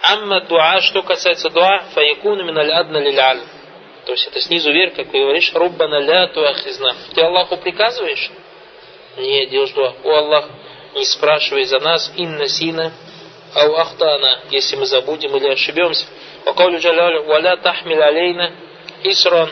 [0.00, 3.42] Амма дуа, что касается дуа, фаякуну мин аль адна лиль
[4.06, 6.94] То есть это снизу вверх, как ты говоришь, руббана ля туахизна.
[7.14, 8.30] Ты Аллаху приказываешь?
[9.16, 9.94] Не, делаешь дуа.
[10.04, 10.48] О Аллах,
[10.94, 12.92] не спрашивай за нас, инна сина,
[13.54, 16.06] ау ахтана, если мы забудем или ошибемся.
[16.44, 18.52] Вакаулю джалялю, валя тахмил алейна,
[19.02, 19.50] исрон,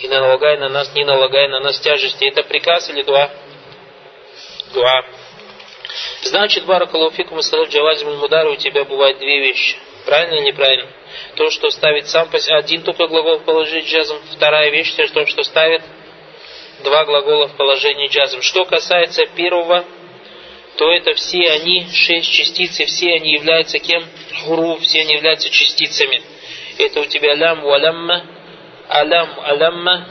[0.00, 2.24] и налагай на нас, не налагай на нас тяжести.
[2.24, 3.30] Это приказ или дуа?
[4.72, 5.04] Дуа.
[6.22, 9.76] Значит, баракалуфикум и джавазим мудар у тебя бывает две вещи.
[10.06, 10.88] Правильно или неправильно?
[11.36, 14.16] То, что ставит сам по себе, один только глагол положить джазм.
[14.34, 15.82] Вторая вещь, то, что ставит
[16.82, 18.40] два глагола в положении джазм.
[18.40, 19.84] Что касается первого,
[20.76, 24.04] то это все они, шесть частиц, и все они являются кем?
[24.44, 26.22] Хуру, все они являются частицами.
[26.78, 28.24] Это у тебя лям, валямма,
[28.88, 30.08] алям, алямма,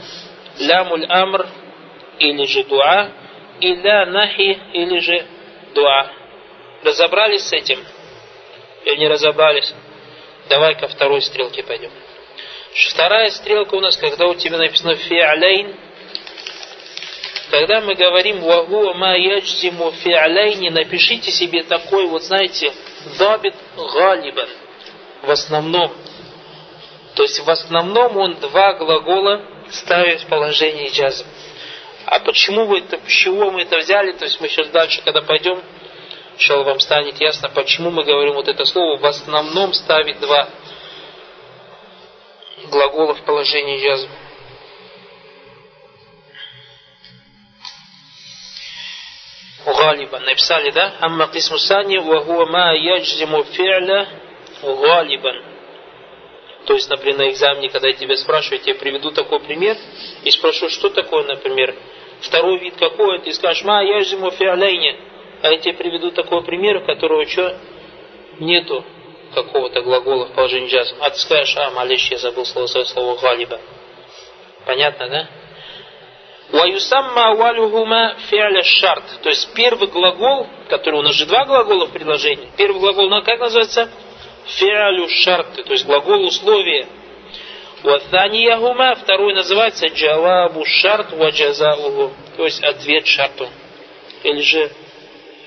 [0.58, 1.46] лямуль амр,
[2.18, 3.10] или же дуа,
[3.60, 5.26] и ля нахи, или же
[5.74, 6.10] дуа.
[6.82, 7.84] Разобрались с этим?
[8.84, 9.74] Или не разобрались?
[10.48, 11.90] Давай ко второй стрелке пойдем.
[12.90, 15.76] Вторая стрелка у нас, когда у тебя написано фи'аляйн,
[17.50, 22.72] когда мы говорим вагуа ма яджзиму фи'аляйни, напишите себе такой вот, знаете,
[23.18, 24.48] дабит галибан.
[25.22, 25.92] В основном.
[27.14, 31.26] То есть в основном он два глагола ставит в положение джазм.
[32.06, 35.62] А почему вы это, чего мы это взяли, то есть мы сейчас дальше, когда пойдем,
[36.30, 40.48] сначала вам станет ясно, почему мы говорим вот это слово, в основном ставит два
[42.70, 44.08] глагола в положении язв.
[49.64, 50.18] Галиба.
[50.20, 50.94] Написали, да?
[51.00, 54.08] Амма кисмусани, вагуа ма яджзиму фи'ля
[54.62, 55.51] галибан.
[56.66, 59.76] То есть, например, на экзамене, когда я тебя спрашиваю, я тебе приведу такой пример
[60.22, 61.74] и спрошу, что такое, например,
[62.20, 64.96] второй вид какой, ты скажешь, ма яджзиму фи'ляйне.
[65.42, 67.58] А я тебе приведу такой пример, у которого что?
[68.38, 68.84] Нету
[69.34, 70.94] какого-то глагола в положении джаз.
[71.00, 73.60] А ты скажешь, а, малиш, я забыл слово, слово галиба.
[74.64, 75.28] Понятно, да?
[76.52, 79.04] Ваюсамма валюхума фиаля шарт.
[79.22, 82.48] То есть первый глагол, который у нас же два глагола в предложении.
[82.56, 83.90] Первый глагол, ну, как называется?
[84.46, 86.86] Фиалю шарт, то есть глагол условия.
[87.82, 93.48] Ватанияхума, второй называется джавабу шарт ваджазауху, то есть ответ шарту.
[94.22, 94.70] Или же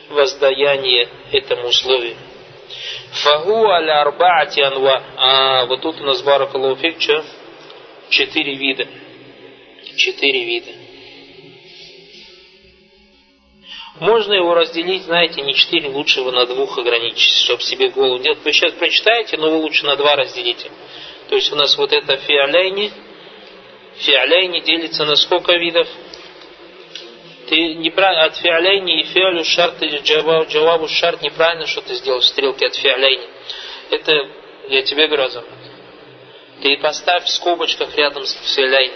[0.09, 2.15] воздаяние этому условию.
[3.11, 5.01] Фагу аля арбаати анва.
[5.17, 6.97] А вот тут у нас баракалуфик?
[8.09, 8.87] Четыре вида.
[9.95, 10.84] Четыре вида.
[13.99, 18.39] Можно его разделить, знаете, не четыре, лучше его на двух ограничить, чтобы себе голову делать.
[18.43, 20.69] Вы сейчас прочитаете, но вы лучше на два разделите.
[21.29, 22.91] То есть у нас вот это фиаляйни,
[23.97, 25.87] фиаляйни делится на сколько видов?
[27.47, 32.21] Ты неправильно, от фиаляйни и фиалю шарт или джавабу, джавабу шарт неправильно, что ты сделал
[32.21, 33.27] стрелки от фиаляйни.
[33.91, 34.29] Это,
[34.67, 35.29] я тебе говорю,
[36.61, 38.95] Ты поставь в скобочках рядом с фиаляйни.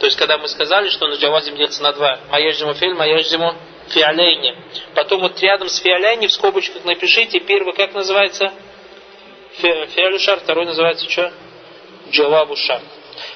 [0.00, 3.54] То есть, когда мы сказали, что на джавазим делится на два, маяжзиму фильм, маяжзиму
[3.92, 4.56] фиаляйни.
[4.94, 8.52] Потом вот рядом с фиаляйни в скобочках напишите, первый как называется?
[9.54, 11.32] Фиалю шар, второй называется что?
[12.10, 12.80] Джавабу шар.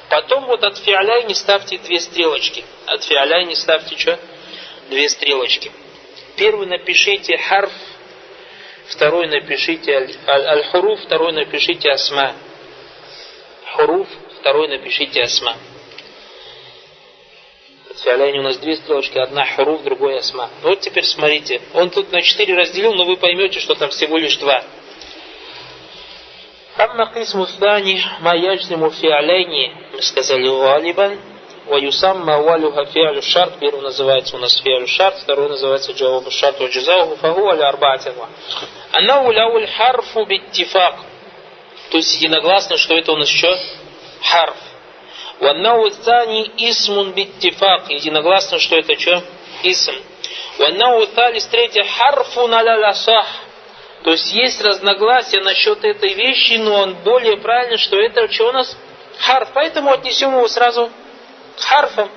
[0.09, 2.65] Потом вот от фиаляйни ставьте две стрелочки.
[2.87, 4.19] От фиаляйни ставьте что?
[4.89, 5.73] Две стрелочки.
[6.37, 7.73] Первый напишите харф,
[8.89, 12.35] второй напишите аль-хуруф, второй напишите асма.
[13.73, 14.09] Хуруф,
[14.41, 15.57] второй напишите асма.
[18.03, 20.51] Фиаляйне у нас две строчки, одна хуруф, другой асма.
[20.63, 24.19] Ну вот теперь смотрите, он тут на четыре разделил, но вы поймете, что там всего
[24.19, 24.65] лишь два.
[26.77, 28.35] Амма кисму сдани ма
[28.91, 31.19] фиаляйни, мы сказали, валибан,
[31.67, 33.59] Ваюсам мавалюха фиалю шарт.
[33.59, 38.29] Первый называется у нас фиалю шарт, второй называется джавабу шарт ва фагу аля арбаатилла.
[38.93, 40.97] Анна уляуль харфу биттифак.
[41.91, 43.57] То есть единогласно, что это у нас еще
[44.23, 44.57] харф.
[45.45, 47.91] Ваннау тани исмун биттифак.
[47.91, 49.23] Единогласно, что это что?
[49.63, 49.93] Исм.
[50.59, 52.95] Ваннау талис третье харфун аля
[54.05, 58.53] То есть есть разногласия насчет этой вещи, но он более правильно, что это что у
[58.53, 58.75] нас?
[59.19, 59.51] Харф.
[59.53, 60.91] Поэтому отнесем его сразу
[61.59, 62.11] харфом.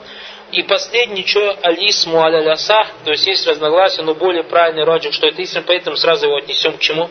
[0.53, 5.43] И последний, что алисму аля То есть есть разногласия, но более правильный роджик, что это
[5.43, 7.09] исм, поэтому сразу его отнесем к чему?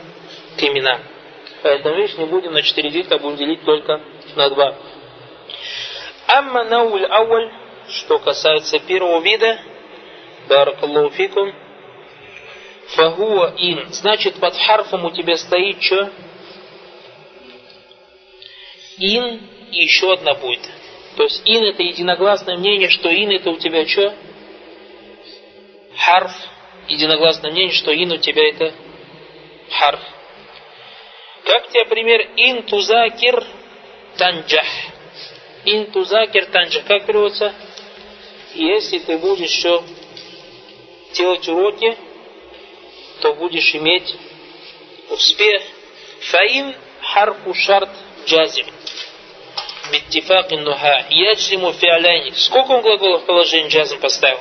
[0.56, 1.02] К именам.
[1.62, 4.00] Поэтому, видишь, не будем на четыре делить, а будем делить только
[4.34, 4.76] на два.
[6.26, 7.52] Амма науль ауаль,
[7.88, 9.60] что касается первого вида,
[10.48, 11.52] баракаллаху фикум,
[12.88, 13.92] фагуа ин.
[13.92, 16.10] Значит, под харфом у тебя стоит что?
[18.98, 19.40] Ин
[19.70, 20.62] и еще одна будет.
[21.16, 24.14] То есть ин это единогласное мнение, что ин это у тебя что?
[25.96, 26.32] Харф.
[26.88, 28.72] Единогласное мнение, что ин у тебя это
[29.70, 30.00] харф.
[31.44, 33.44] Как тебе пример интузакир
[34.16, 34.66] танджах?
[35.66, 36.84] Интузакир танджах.
[36.84, 37.52] Как переводится?
[38.54, 39.82] Если ты будешь еще
[41.12, 41.96] делать уроки,
[43.20, 44.14] то будешь иметь
[45.10, 45.62] успех.
[46.30, 47.90] Фаин харфу шарт
[48.26, 48.66] джазим.
[49.90, 51.04] Биттифак нуха.
[51.10, 52.30] Яджиму фиаляйни.
[52.30, 54.38] Сколько он глаголов в положении джазм поставил?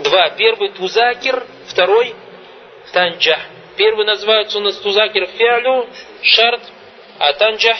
[0.00, 0.30] Два.
[0.30, 2.16] Первый тузакир, второй
[2.92, 3.38] танджах.
[3.76, 5.88] Первый называется у нас тузакир фиалю,
[6.22, 6.62] шарт,
[7.18, 7.78] а танджах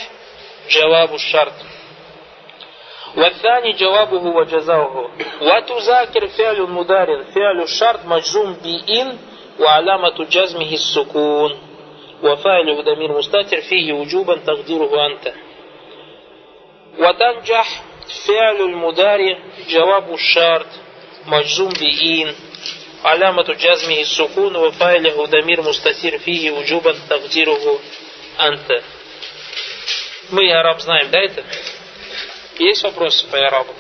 [0.68, 1.54] джавабу шарт.
[3.17, 5.11] والثاني جوابه وجزاؤه
[5.41, 9.17] وتذاكر فعل مدار فعل الشرط مجزوم بإن
[9.59, 11.57] وعلامة جزمه السكون
[12.23, 15.33] وفاعله ضمير مستتر فيه وجوبا تقديره أنت
[16.99, 17.83] وتنجح
[18.27, 19.37] فعل المدارع
[19.69, 20.65] جواب الشرط
[21.27, 22.33] مجزوم بإن
[23.03, 27.79] علامة جزمه السكون وفاعله ضمير مستتر فيه وجوبا تقديره
[28.39, 28.81] أنت
[30.29, 31.43] Мы араб знаем, да, это?
[32.58, 33.74] Есть вопросы по арабу?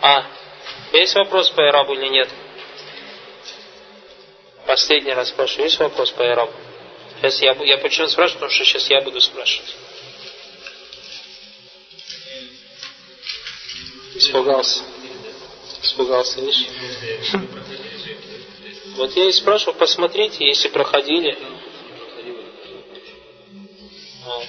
[0.00, 0.26] А,
[0.92, 2.28] есть вопрос по арабу или нет?
[4.66, 6.52] Последний раз спрашиваю, есть вопрос по арабу?
[7.20, 9.74] Сейчас я, я почему спрашиваю, потому что сейчас я буду спрашивать.
[14.14, 14.82] Испугался.
[15.82, 16.66] Испугался, видишь?
[18.96, 21.38] Вот я и спрашивал, посмотрите, если проходили.
[24.26, 24.42] А.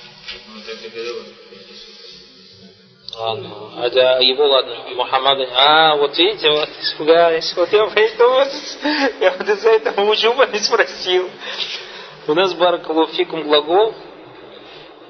[3.19, 3.89] Ладно.
[3.93, 5.45] Да, его ладно, Мухаммада.
[5.53, 7.53] А, вот видите, вот испугались.
[7.53, 8.45] Вот я поэтому
[9.19, 11.29] я вот из-за этого Уджуба не спросил.
[12.27, 13.93] У нас баракалуфикум глагол.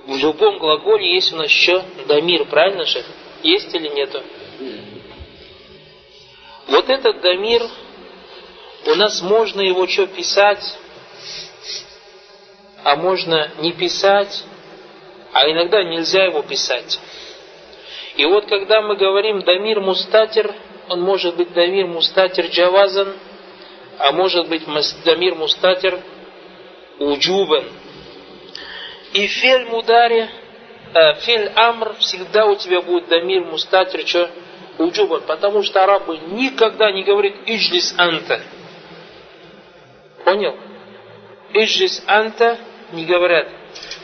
[0.08, 3.04] В любом глаголе есть у нас еще дамир, правильно же?
[3.44, 4.24] Есть или нету?
[6.68, 7.62] Вот этот дамир,
[8.88, 10.64] у нас можно его что писать,
[12.84, 14.44] а можно не писать,
[15.32, 17.00] а иногда нельзя его писать.
[18.20, 20.54] И вот когда мы говорим дамир мустатир,
[20.90, 23.16] он может быть дамир мустатир джавазан,
[23.98, 24.64] а может быть
[25.06, 25.98] дамир мустатир
[27.00, 27.64] уджубан.
[29.14, 30.30] И фель мудари,
[30.94, 34.30] э, фель амр всегда у тебя будет дамир мустатир, что?
[34.80, 35.22] Уджубан.
[35.22, 38.42] Потому что арабы никогда не говорят иджлис анта.
[40.26, 40.58] Понял?
[41.54, 42.58] Иджлис анта
[42.92, 43.48] не говорят.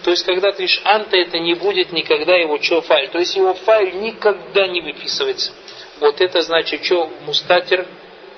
[0.06, 3.10] То есть, когда ты ишь анта, это не будет никогда его что файль.
[3.10, 5.52] То есть, его файль никогда не выписывается.
[6.00, 7.88] Вот это значит, что мустатер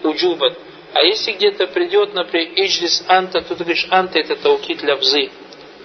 [0.01, 0.55] уджубан.
[0.93, 5.29] А если где-то придет, например, иджлис анта, то ты говоришь, анта это таукит для взы.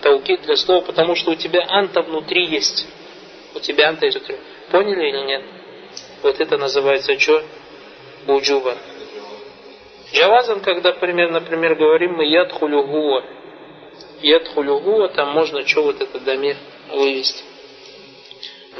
[0.02, 2.86] Таукит для слова, потому что у тебя анта внутри есть.
[3.56, 4.36] У тебя анта есть внутри.
[4.70, 5.42] Поняли или нет?
[6.22, 7.42] Вот это называется что?
[8.28, 8.76] Уджуба.
[10.14, 13.24] Джавазан, когда, пример, например, говорим мы ядхулю гуа.
[14.22, 16.56] Ядхулюгу, ну, а там можно что вот этот дамир
[16.90, 17.42] вывести.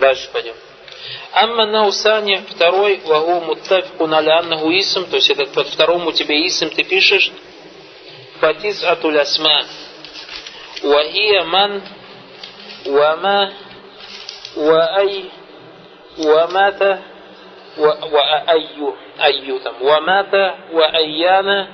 [0.00, 0.55] Дальше пойдем.
[1.33, 6.85] Амма наусани, второй, вагу муттафикун аля аннаху то есть это под второму тебе исм ты
[6.85, 7.33] пишешь,
[8.39, 9.65] фатис атуль асма.
[10.83, 11.83] Вахия ман,
[12.87, 13.53] вама,
[14.56, 15.31] ваай,
[16.19, 17.03] вамата,
[17.77, 21.69] ваайю, айю там, вамата, ваайяна,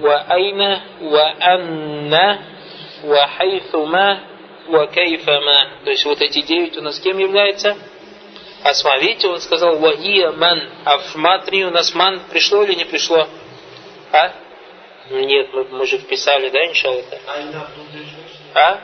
[0.00, 2.53] ваайна, ваанна,
[3.04, 4.20] вахайфума,
[4.66, 5.68] вакайфама.
[5.84, 7.76] То есть вот эти девять у нас кем является?
[8.62, 8.96] Асма.
[8.98, 13.28] Видите, он сказал вагия ман, а в матри у нас ман пришло или не пришло?
[14.10, 14.32] А?
[15.10, 17.04] Ну нет, мы, мы же вписали, да, иншаллах?
[18.54, 18.78] А?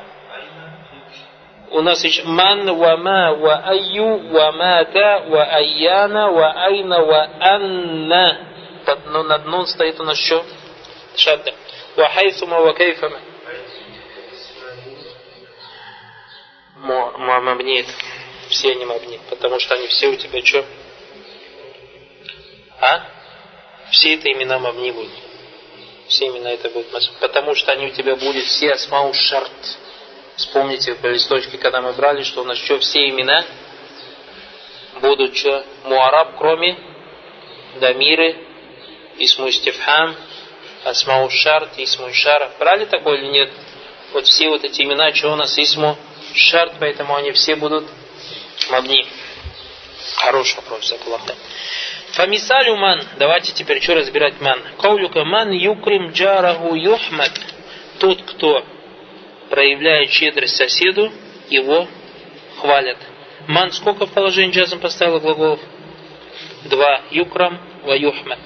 [1.70, 8.38] У нас еще ман, вама, ва айю, ва мата, ва айяна, ва айна, ва анна.
[8.84, 10.44] Под, ну, но над нон стоит у нас что?
[11.16, 11.54] Шадда.
[11.96, 13.18] Ва хайсума, ва кайфама.
[16.80, 17.86] Мамабнит.
[18.48, 20.64] Все они мабнит, потому что они все у тебя что?
[22.80, 23.06] А?
[23.90, 25.12] Все это имена мабни будут.
[26.08, 26.88] Все имена это будут.
[27.20, 29.78] Потому что они у тебя будут все асмау шарт.
[30.36, 33.44] Вспомните по листочке, когда мы брали, что у нас что все имена
[35.00, 35.64] будут что?
[35.84, 36.78] Муараб, кроме
[37.78, 38.36] Дамиры,
[39.18, 40.16] Исму Стефхам,
[40.84, 42.52] Асмау Шарт, Исму Шара.
[42.58, 43.52] Брали такое или нет?
[44.12, 45.96] Вот все вот эти имена, что у нас Исму
[46.34, 47.84] Шарт, поэтому они все будут
[48.70, 49.06] мабни.
[50.16, 51.34] Хороший вопрос, Закулаха.
[52.12, 53.02] Фамисалю ман.
[53.18, 54.60] Давайте теперь что разбирать ман.
[54.78, 57.32] Каулюка ман юкрим джараху юхмад.
[57.98, 58.64] Тот, кто
[59.48, 61.12] проявляет щедрость соседу,
[61.48, 61.86] его
[62.60, 62.98] хвалят.
[63.46, 65.60] Ман сколько в положении джазм поставила глаголов?
[66.64, 67.00] Два.
[67.10, 68.38] Юкрам ва юхмад.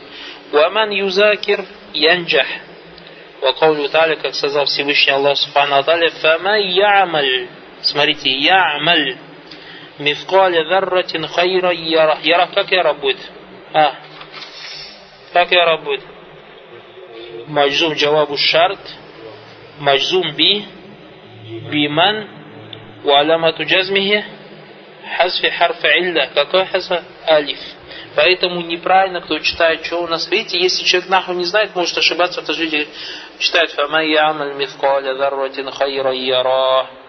[0.52, 2.46] Ваман юзакир янджах.
[3.40, 7.48] Вакаулю Таля, как сказал Всевышний Аллах Субхану Аталя, Фама ямаль.
[7.84, 9.18] Смотрите, ямаль.
[9.98, 12.24] Мифкаля зарратин хайра ярах.
[12.24, 13.18] Ярах как яра будет?
[13.72, 13.94] А.
[15.32, 16.02] Как яра будет?
[17.46, 18.80] Маджзум джавабу шарт.
[19.78, 20.64] Маджзум би.
[21.70, 22.28] Биман.
[23.04, 24.24] Валамату джазмихи.
[25.16, 26.28] Хазфи харфа илля.
[26.28, 27.04] Какой хазфа?
[27.26, 27.58] Алиф.
[28.16, 30.30] Поэтому неправильно, кто читает, что у нас.
[30.30, 32.88] Видите, если человек наху не знает, может ошибаться в тажвиде.
[33.38, 37.03] Читает «Фама ямаль мифкаля зарратин хайра яра».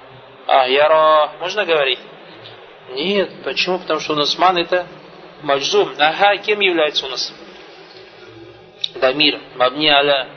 [0.47, 1.31] А, яра.
[1.39, 1.99] Можно говорить?
[2.91, 3.31] Нет.
[3.43, 3.79] Почему?
[3.79, 4.87] Потому что у нас ман это
[5.41, 5.93] маджзум.
[5.97, 7.33] Ага, кем является у нас?
[8.95, 9.39] Дамир.
[9.55, 10.27] Мабни аля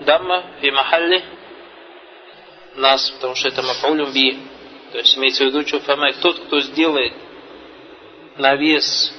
[0.00, 1.22] дамма фи махалли
[2.74, 4.38] нас, потому что это мафаулюм би.
[4.92, 7.12] То есть имеется в виду, что фама, тот, кто сделает
[8.36, 9.14] навес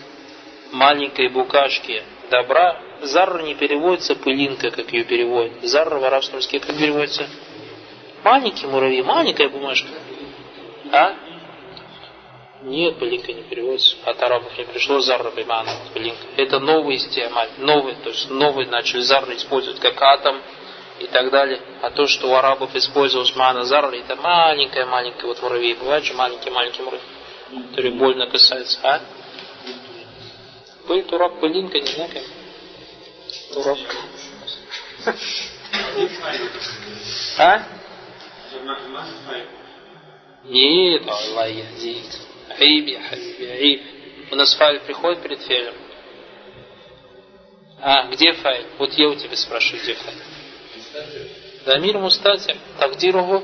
[0.71, 5.63] маленькой букашки добра, зарра не переводится пылинка, как ее переводят.
[5.63, 7.27] Зарра в арабском языке как переводится?
[8.23, 9.89] Маленький муравей, маленькая бумажка.
[10.91, 11.15] А?
[12.61, 13.97] Нет, пылинка не переводится.
[14.05, 16.25] От арабов не пришло зарра бимана, пылинка.
[16.37, 20.41] Это новый стиамаль, новый, то есть новый начали зарра использовать как атом
[20.99, 21.59] и так далее.
[21.81, 25.73] А то, что у арабов использовалось мана зарра, это маленькая-маленькая вот муравей.
[25.73, 27.03] Бывает же маленький-маленький муравей,
[27.71, 28.79] который больно касается.
[28.83, 29.01] А?
[30.87, 32.23] Пыль, турак, пылинка, не знаю как.
[33.53, 33.77] Турак.
[37.37, 37.63] А?
[40.45, 42.05] Нет, Аллах яхдик.
[42.59, 43.81] Аиб, я хабиби, аиб.
[44.31, 45.73] У нас файль приходит перед фейлем.
[47.81, 48.65] А, где файл?
[48.77, 50.17] Вот я у тебя спрашиваю, где файл?
[51.65, 52.57] Дамир мустатим.
[52.79, 53.43] Тагдиругу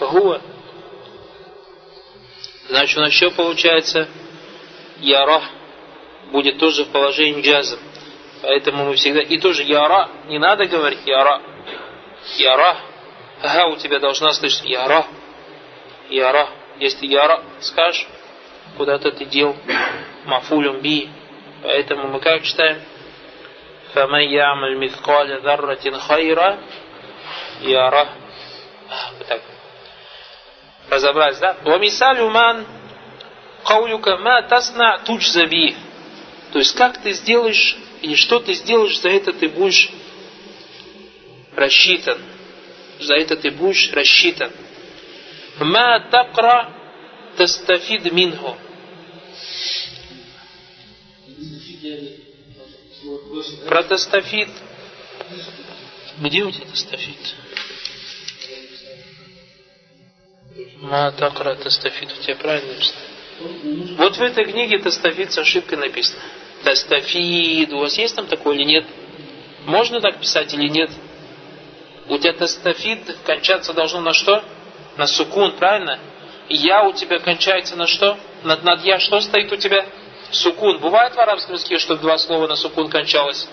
[0.00, 0.40] гуа.
[2.68, 4.08] Значит, у нас еще получается
[5.00, 5.42] ярах
[6.30, 7.78] будет тоже в положении джаза.
[8.42, 9.20] Поэтому мы всегда...
[9.20, 11.40] И тоже яра, не надо говорить яра.
[12.36, 12.76] Яра.
[13.41, 15.05] Ага, у тебя должна слышать яра.
[16.09, 16.49] Яра.
[16.79, 18.07] Если яра скажешь,
[18.77, 19.55] куда-то ты дел
[20.25, 21.09] мафулюм би.
[21.61, 22.81] Поэтому мы как читаем?
[23.93, 26.57] فمن يعمل مثقال ذرة خيرا
[27.61, 28.09] يره
[29.29, 29.41] так.
[30.89, 31.57] Разобрались, да?
[31.65, 32.65] ومثال من
[33.65, 35.75] قولك ما تصنع تجزى به
[36.53, 39.89] то есть, как ты сделаешь, или что ты сделаешь, за это ты будешь
[41.55, 42.19] рассчитан.
[43.00, 44.52] За это ты будешь рассчитан.
[45.60, 46.72] Ма такра
[47.36, 48.56] тастафид минху.
[53.66, 54.48] Про тастафид.
[56.18, 57.16] Где у тебя тастафид?
[60.76, 62.12] Ма такра тастафид.
[62.12, 63.00] У тебя правильно написано?
[63.98, 66.20] Вот в этой книге тастафид с ошибкой написано.
[66.64, 67.72] Тастафид.
[67.72, 68.84] У вас есть там такое или нет?
[69.66, 70.90] Можно так писать или нет?
[72.08, 74.42] У тебя тастафид кончаться должно на что?
[74.96, 75.98] На сукун, правильно?
[76.48, 78.18] Я у тебя кончается на что?
[78.42, 79.86] Над, над я что стоит у тебя?
[80.30, 80.78] Сукун.
[80.78, 83.48] Бывает в арабском языке, что два слова на сукун кончалось?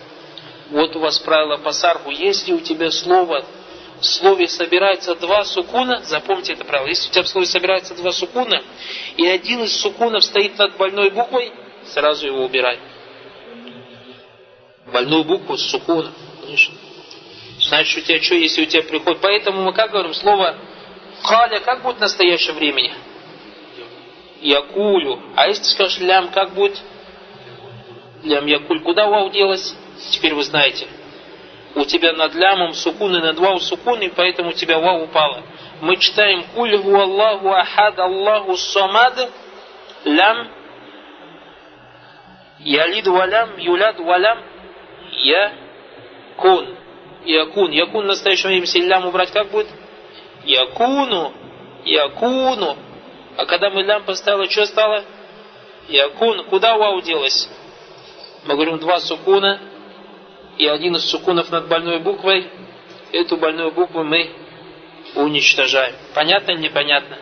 [0.70, 2.10] Вот у вас правило по сарфу.
[2.10, 3.46] Если у тебя слово
[4.00, 8.12] в слове собирается два сукуна, запомните это правило, если у тебя в слове собирается два
[8.12, 8.62] сукуна,
[9.18, 11.54] и один из сукунов стоит над больной буквой,
[11.86, 12.80] сразу его убирай.
[14.88, 16.76] Больную букву с сукуном, конечно.
[17.68, 19.20] Значит, у тебя что, если у тебя приходит...
[19.22, 20.56] Поэтому мы как говорим, слово
[21.22, 22.94] халя как будет в настоящем времени?
[24.42, 25.22] Якулю.
[25.36, 26.82] А если ты скажешь лям, как будет?
[28.24, 28.82] Лям якуль.
[28.82, 29.76] Куда вау делась?
[30.12, 30.88] Теперь вы знаете
[31.76, 35.44] у тебя над лямом сукун и над вау сукун, и поэтому у тебя вау упало.
[35.82, 39.30] Мы читаем «Куль ху Аллаху ахад Аллаху самад
[40.06, 40.48] лям
[42.60, 44.40] ялид валям юляд валям
[45.12, 45.54] я
[46.38, 46.85] кун».
[47.26, 47.72] Якун.
[47.72, 49.68] Якун в настоящем времени, если лям убрать, как будет?
[50.44, 51.34] Якуну.
[51.84, 52.78] Якуну.
[53.38, 55.04] А когда мы лям поставили, что стало?
[55.88, 56.46] Якун.
[56.46, 57.50] Куда вау делась?
[58.46, 59.60] Мы говорим два сукуна,
[60.58, 62.48] и один из сукунов над больной буквой,
[63.12, 64.32] эту больную букву мы
[65.16, 65.96] уничтожаем.
[66.14, 67.18] Понятно или непонятно?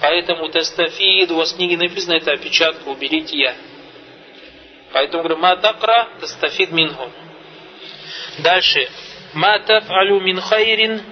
[0.00, 3.54] Поэтому тестафид, у вас в книге написано, это опечатка, уберите я.
[4.92, 7.10] Поэтому говорю, ма такра тестафид минху.
[8.38, 8.88] Дальше.
[9.34, 11.02] Ма таф'алю мин хайрин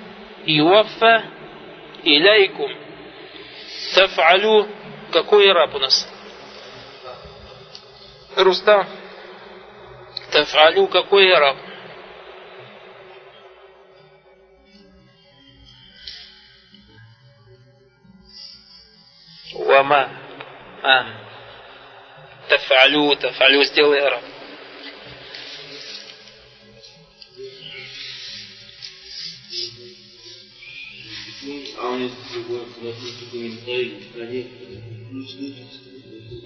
[0.45, 1.25] юаффа
[2.04, 2.73] иляйкум.
[3.95, 4.68] Таф'алю,
[5.12, 6.09] какой раб у нас?
[8.37, 8.87] Рустам.
[10.30, 11.56] Таф'алю какой араб?
[19.54, 20.11] Вама.
[20.83, 21.06] А.
[22.49, 24.23] Таф'алю, таф'алю сделай араб.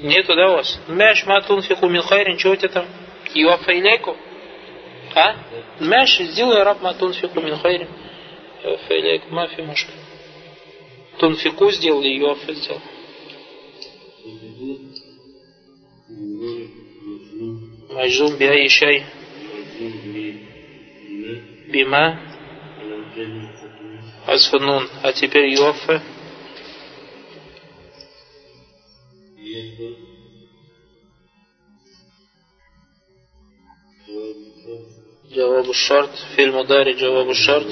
[0.03, 0.81] Нету, да, у вас?
[0.89, 2.87] Мяш матун фиху мин хайрин, чего у тебя там?
[3.35, 4.17] Юафа илейку?
[5.15, 5.37] А?
[5.81, 7.89] Мяш, сделай раб матун фиху мин хайрин.
[8.65, 9.93] Юафа илейку, мафи мушка.
[11.19, 12.81] Тунфику сделал и юафа сделал.
[17.95, 18.97] Majzum bi ayi shay
[21.73, 22.05] бима
[24.26, 24.90] асфанун.
[25.04, 26.02] А теперь юафа.
[35.36, 37.66] جواب الشرط في المضارع جواب الشرط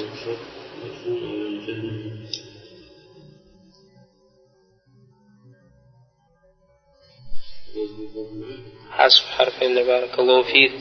[8.90, 10.72] حذف حرف إلا بارك الله فيك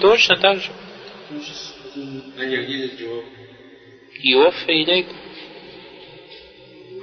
[0.00, 0.70] точно так же
[4.21, 5.13] Иофа Илейку.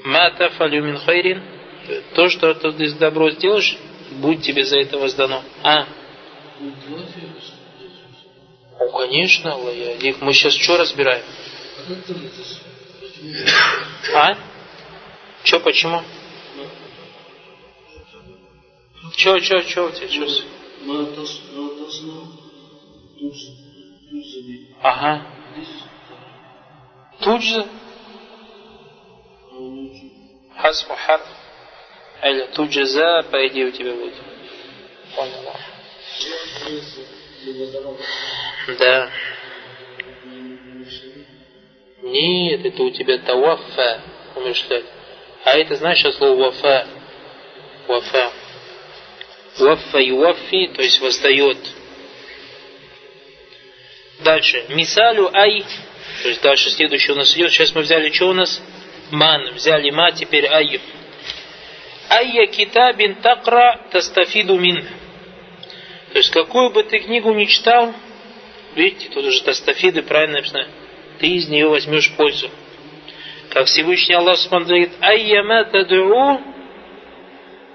[0.05, 1.43] Мата фалюмин хайрин.
[2.15, 3.77] То, что ты из добро сделаешь,
[4.11, 5.43] будет тебе за это воздано.
[5.63, 5.87] А?
[8.79, 9.75] Ну, конечно, Аллах.
[10.21, 11.23] Мы сейчас что разбираем?
[14.15, 14.37] А?
[15.43, 16.03] Че, почему?
[19.17, 20.27] Че, че, че у тебя, че?
[24.83, 25.34] Ага.
[27.25, 27.67] Тут же?
[30.59, 31.27] Хасфу харф.
[32.23, 34.15] Или тут же за, по идее, у тебя будет.
[35.17, 35.57] Понял.
[38.79, 39.11] Да.
[42.03, 44.03] Нет, это у тебя тавафа
[44.37, 44.85] умышлять.
[45.45, 46.87] А это знаешь, что слово вафа?
[47.89, 48.33] Вафа.
[49.59, 51.59] Вафа и вафи, то есть воздает.
[54.21, 54.65] Дальше.
[54.69, 55.65] Мисалю ай.
[56.25, 57.53] То есть дальше следующий у нас идет.
[57.53, 58.63] Сейчас мы взяли что у нас?
[59.11, 59.53] Ман.
[59.57, 60.81] Взяли ма, теперь ай.
[62.09, 64.83] Айя китабин такра тастафиду мин.
[66.13, 67.93] То есть какую бы ты книгу ни читал,
[68.75, 70.67] видите, тут уже тастафиды правильно написано,
[71.19, 72.49] ты из нее возьмешь пользу.
[73.51, 76.41] Как Всевышний Аллах говорит, айяма тад'у,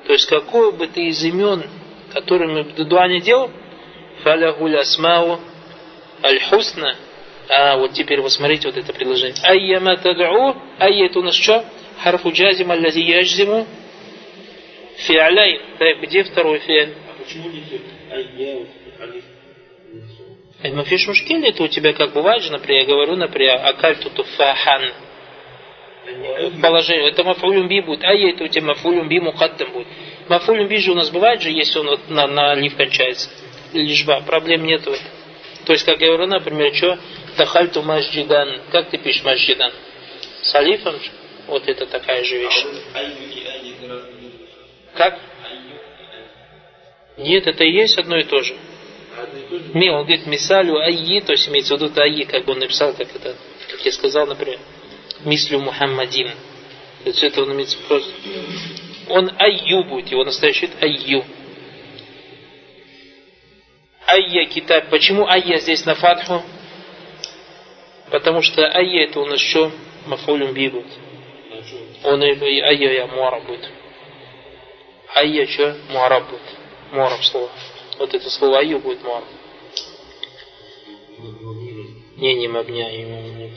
[0.07, 1.69] то есть какую бы ты из имен,
[2.13, 3.51] которыми дуа не делал,
[4.23, 5.39] фаляхуль асмау
[6.23, 6.95] аль-хусна,
[7.49, 9.35] а вот теперь вот смотрите вот это предложение.
[9.43, 11.65] Айяма тад'у, айя это у нас что?
[12.01, 13.65] Харфу джазим аллази яджзиму
[15.07, 15.59] фи'аляй.
[15.79, 16.93] Так, где второй фи'аль?
[17.09, 17.63] А почему не
[18.11, 18.65] айя
[19.01, 19.23] алиф?
[20.61, 24.93] Мафиш мушкиль это у тебя как бывает же, например, я говорю, например, акальту туфахан.
[26.61, 29.87] Положение, это мафулюм би будет, а это у тебя мафулюм би мукаддам будет.
[30.27, 33.29] Мафулюм би же у нас бывает же, если он вот на, на алиф кончается.
[33.73, 35.05] Лишба, проблем нет в этом.
[35.65, 36.97] То есть, как я говорю, например, что?
[37.39, 38.63] Тахальту масджидан.
[38.69, 39.71] Как ты пишешь масджидан?
[40.43, 41.09] С алифом же?
[41.47, 42.65] Вот это такая же вещь.
[44.93, 45.17] Как?
[47.15, 48.53] Нет, это и есть одно и то же.
[49.73, 53.07] Не, он говорит мисалю айи, то есть имеется в виду айи, как он написал, как
[53.15, 53.35] это,
[53.71, 54.59] как я сказал, например,
[55.21, 56.31] мислю Мухаммадин.
[57.03, 58.03] То есть это он имеется в виду.
[59.07, 61.23] Он айю будет, его настоящий айю.
[64.05, 64.89] Айя китаб.
[64.89, 66.43] Почему айя здесь на фатху?
[68.11, 69.71] Потому что айя это у нас что?
[70.07, 70.87] Мафулюм би будет.
[72.03, 73.69] Он и айя я муараб будет.
[75.15, 75.75] Айя что?
[75.89, 76.41] Муараб будет.
[76.91, 77.49] Муараб слово.
[77.99, 79.27] Вот это слово айю будет муараб.
[82.17, 83.51] Не, не мабня, не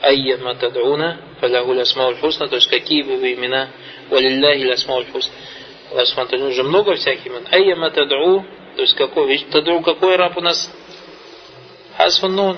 [0.00, 3.70] Айя матадуна, фалягу лясмауль хусна, то есть какие бы вы имена,
[4.10, 5.32] валилляхи лясмауль хусна.
[5.90, 7.46] Аллах Субхану уже много всяких имен.
[7.50, 8.44] Айя матаду,
[8.76, 10.70] то есть какой, таду какой раб у нас?
[11.96, 12.56] Хасфун нун.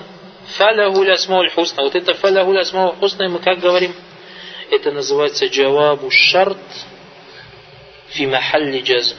[0.55, 1.83] Фалягу лясмауль хусна.
[1.83, 3.93] Вот это фалягу лясмауль хусна, мы как говорим?
[4.71, 6.57] Это называется джавабу шарт
[8.09, 9.15] фи махалли джазм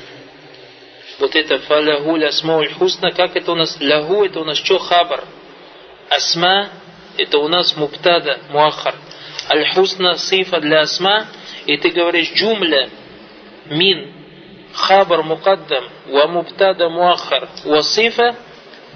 [1.18, 3.76] вот это фалаху лясмауль хусна, как это у нас?
[3.80, 4.78] Лягу это у нас что?
[4.78, 5.24] Хабар.
[6.08, 6.70] Асма
[7.16, 8.94] это у нас муптада, муахар.
[9.50, 11.26] Аль-хусна сифа для асма.
[11.66, 12.88] И ты говоришь джумля
[13.66, 14.12] мин
[14.72, 18.36] хабар мукаддам ва муптада муахар ва сифа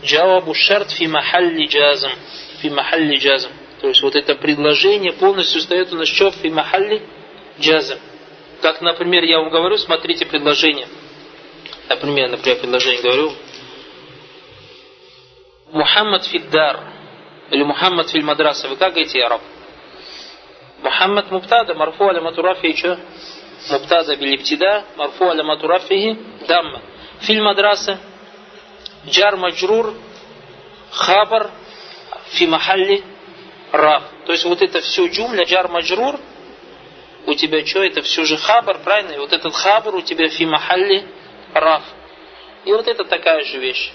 [0.05, 2.11] джавабу шарт фи махалли джазм.
[2.61, 3.51] Фи махалли джазм.
[3.81, 6.31] То есть вот это предложение полностью стоит у нас что?
[6.31, 7.03] Фи махалли
[7.61, 7.99] джазм.
[8.61, 10.87] Как, например, я вам говорю, смотрите предложение–
[11.89, 13.33] Например, например, предложение говорю.
[15.73, 16.81] Мухаммад фиддар
[17.51, 18.69] или Мухаммад филь мадраса.
[18.69, 19.41] Вы как говорите, араб?
[20.83, 22.99] Мухаммад муптада, марфу аля матурафи что?
[23.71, 26.81] Муптада билиптида, марфу аля матурафихи, дамма.
[27.21, 28.01] Филь мадраса,
[29.07, 29.95] джар маджрур,
[30.91, 31.51] хабар,
[32.31, 33.03] фи махалли,
[33.73, 34.05] раф.
[34.27, 36.19] То есть вот это все джумля, джар маджрур,
[37.27, 39.13] у тебя что, это все же хабар, правильно?
[39.13, 41.07] И вот этот хабар у тебя фи махалли
[41.55, 41.83] раф.
[42.65, 43.93] И вот это такая же вещь.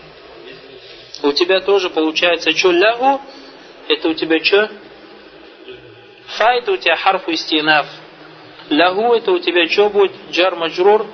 [1.23, 3.21] У тебя тоже получается что лягу,
[3.87, 4.69] это у тебя что?
[6.27, 7.87] Фа это у тебя харфу истинаф.
[8.69, 10.11] Лягу это у тебя что будет?
[10.29, 11.07] Джар маджрур,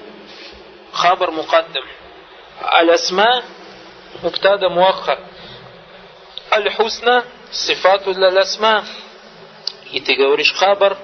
[0.92, 1.86] хабар мукаддам.
[2.62, 3.44] Аль-асма,
[4.22, 5.20] муахар.
[6.52, 8.86] Аль-хусна, сифату для асма.
[9.92, 10.98] И ты говоришь хабар,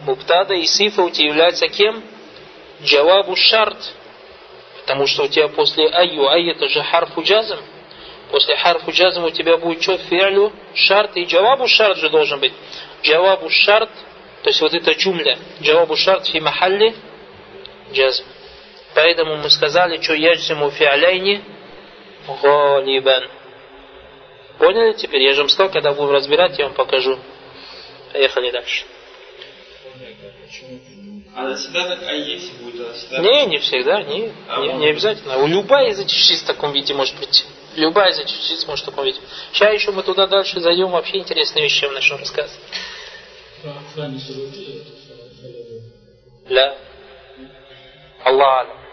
[0.00, 2.02] муктада и сифа у тебя является кем?
[2.82, 3.76] Джавабу шарт.
[4.80, 7.58] Потому что у тебя после айю, ай это же харфу джазм.
[8.30, 9.96] После харфу джазм у тебя будет что?
[9.96, 11.16] Фиалю шарт.
[11.16, 12.52] И джавабу шарт же должен быть.
[13.02, 13.90] Джавабу шарт,
[14.42, 15.38] то есть вот это джумля.
[15.62, 16.94] Джавабу шарт фи махалли
[17.92, 18.24] джазм.
[18.94, 21.42] Поэтому мы сказали, что яджзиму фиаляйни
[22.26, 23.28] галибан.
[24.58, 25.22] Поняли теперь?
[25.22, 27.18] Я же вам сказал, когда будем разбирать, я вам покажу.
[28.12, 28.84] Поехали дальше.
[31.36, 32.88] А всегда так а есть будет?
[32.88, 33.18] А всегда...
[33.18, 35.38] Не, не всегда, не, А не, не обязательно.
[35.38, 37.44] У любая из этих частиц в таком виде может прийти.
[37.74, 39.18] Любая из этих частиц может в таком виде.
[39.52, 42.60] Сейчас еще мы туда дальше зайдем, вообще интересные вещи вам начнем рассказывать.
[46.48, 46.76] Ля.
[48.22, 48.83] Аллах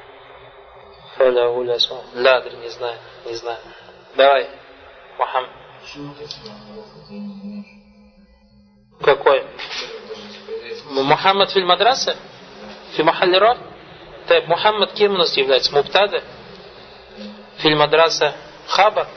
[1.22, 1.78] Халя уля.
[2.16, 3.60] Ля, не знаю, не знаю.
[4.16, 4.50] Давай,
[5.20, 5.50] Мухаммад.
[9.02, 9.46] Какой?
[10.90, 12.18] Мухаммад филь мадраса?
[12.96, 13.58] Фи махалли раб?
[14.28, 15.72] Так, Мухаммад кем у нас является?
[15.74, 16.24] Муптада?
[17.58, 18.34] Филь мадраса
[18.68, 19.08] хабар?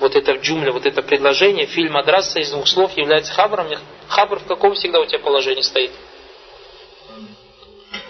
[0.00, 3.68] Вот это в джумле, вот это предложение, фильм мадраса из двух слов является хабаром.
[4.08, 5.92] Хабар в каком всегда у тебя положении стоит?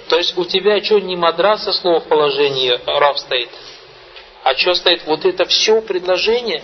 [0.09, 3.49] То есть у тебя что, не мадраса слово в положении рав стоит,
[4.45, 5.05] а что стоит?
[5.07, 6.63] Вот это все предложение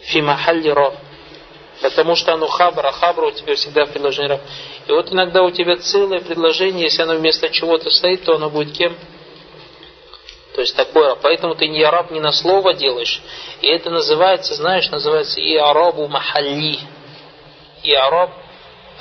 [0.00, 0.94] фи махалли рав.
[1.82, 4.40] Потому что оно хабар, а хабар у тебя всегда в предложении рав.
[4.86, 8.74] И вот иногда у тебя целое предложение, если оно вместо чего-то стоит, то оно будет
[8.74, 8.96] кем?
[10.54, 11.16] То есть такое.
[11.16, 13.20] Поэтому ты не араб не на слово делаешь.
[13.60, 16.78] И это называется, знаешь, называется и арабу махалли.
[17.82, 18.30] И араб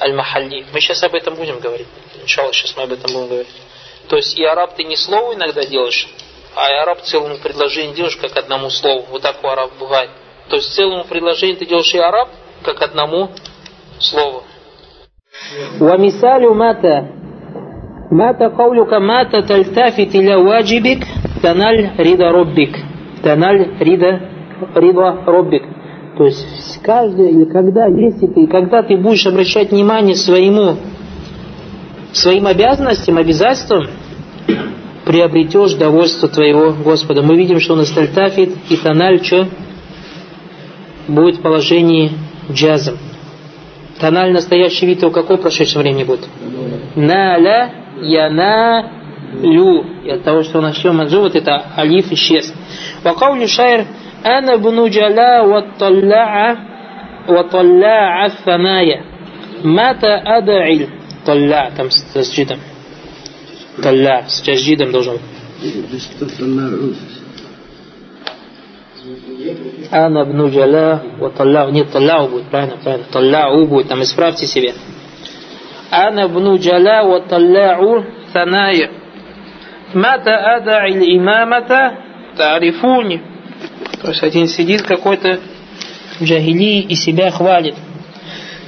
[0.00, 0.66] аль-махалли.
[0.72, 1.88] Мы сейчас об этом будем говорить.
[2.22, 3.48] Иншалла, сейчас мы об этом будем говорить.
[4.08, 6.08] То есть и араб ты не слово иногда делаешь,
[6.56, 9.06] а и араб целому предложению делаешь как одному слову.
[9.10, 10.10] Вот так у араб бывает.
[10.48, 12.28] То есть целому предложению ты делаешь и араб
[12.62, 13.30] как одному
[13.98, 14.42] слову.
[15.80, 16.96] ومثال متى
[18.10, 21.06] متى قولك متى تلتفت إلى واجبك
[21.42, 22.74] تنال رضا ربك
[23.24, 24.20] تنال رضا
[24.76, 25.62] رضا ربك
[26.17, 30.77] то есть каждый или когда, если ты, когда ты будешь обращать внимание своему,
[32.13, 33.87] своим обязанностям, обязательствам,
[35.05, 37.21] приобретешь довольство твоего Господа.
[37.21, 39.47] Мы видим, что на Стальтафит и Таналь что?
[41.07, 42.11] Будет в положении
[42.51, 42.97] джазом.
[43.99, 46.27] Тональ настоящий вид его какого в прошедшем времени будет?
[46.95, 48.91] Наля, яна,
[49.41, 49.83] лю.
[50.03, 52.53] И от того, что он начал манжу, вот это алиф исчез.
[53.03, 53.85] Вакаулю шайр
[54.26, 56.56] أنا ابن جلا والطلاع
[57.28, 59.00] وطلاع الثنايا
[59.64, 60.88] متى أدعي
[61.26, 62.60] طلاع там с тасджидом
[63.82, 65.18] طلاع с тасджидом должен
[69.90, 71.70] Ана ибн Джаля ва таллау.
[71.70, 73.06] Нет, таллау будет, правильно, правильно.
[73.10, 74.74] Таллау будет, там исправьте себе.
[75.90, 78.90] Ана ибн Джаля ва таллау ثنايا
[79.94, 81.92] متى أدعي الإمامة
[82.38, 83.20] تعرفوني
[84.01, 85.39] То есть один сидит какой-то
[86.19, 87.75] в джахили и себя хвалит.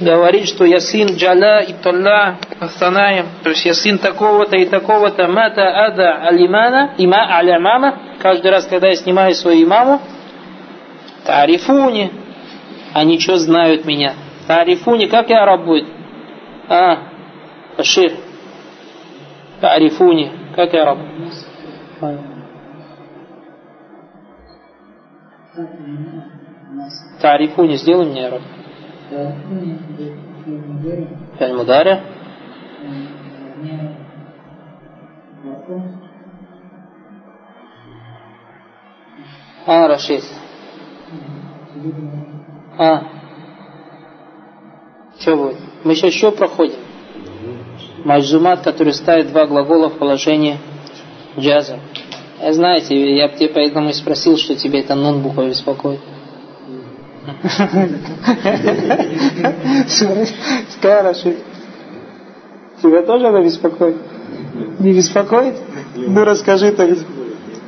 [0.00, 5.26] Говорит, что я сын Джаля и Талла Астаная, то есть я сын такого-то и такого-то,
[5.26, 10.00] мата ада алимана, има алямама, каждый раз, когда я снимаю свою имаму,
[11.24, 12.12] тарифуни,
[12.94, 14.14] они что знают меня?
[14.46, 15.88] Тарифуни, как я араб будет?
[16.68, 16.98] А,
[17.82, 18.12] Шир.
[19.60, 20.98] Тарифуни, как я араб?
[27.20, 28.42] Тарифуни, сделай мне рот.
[31.38, 32.02] Фиаль мударе.
[39.66, 40.24] А, Рашид.
[42.78, 43.02] А.
[45.18, 45.58] Что будет?
[45.84, 46.78] Мы сейчас еще проходим.
[48.04, 50.58] Маджумат, который ставит два глагола в положении
[51.38, 51.80] джаза.
[52.40, 56.00] Я знаете, я тебе поэтому и спросил, что тебе это нун буква беспокоит.
[60.80, 61.32] Хорошо.
[62.82, 63.96] Тебя тоже она беспокоит?
[64.78, 65.56] Не беспокоит?
[65.96, 66.90] Ну расскажи так.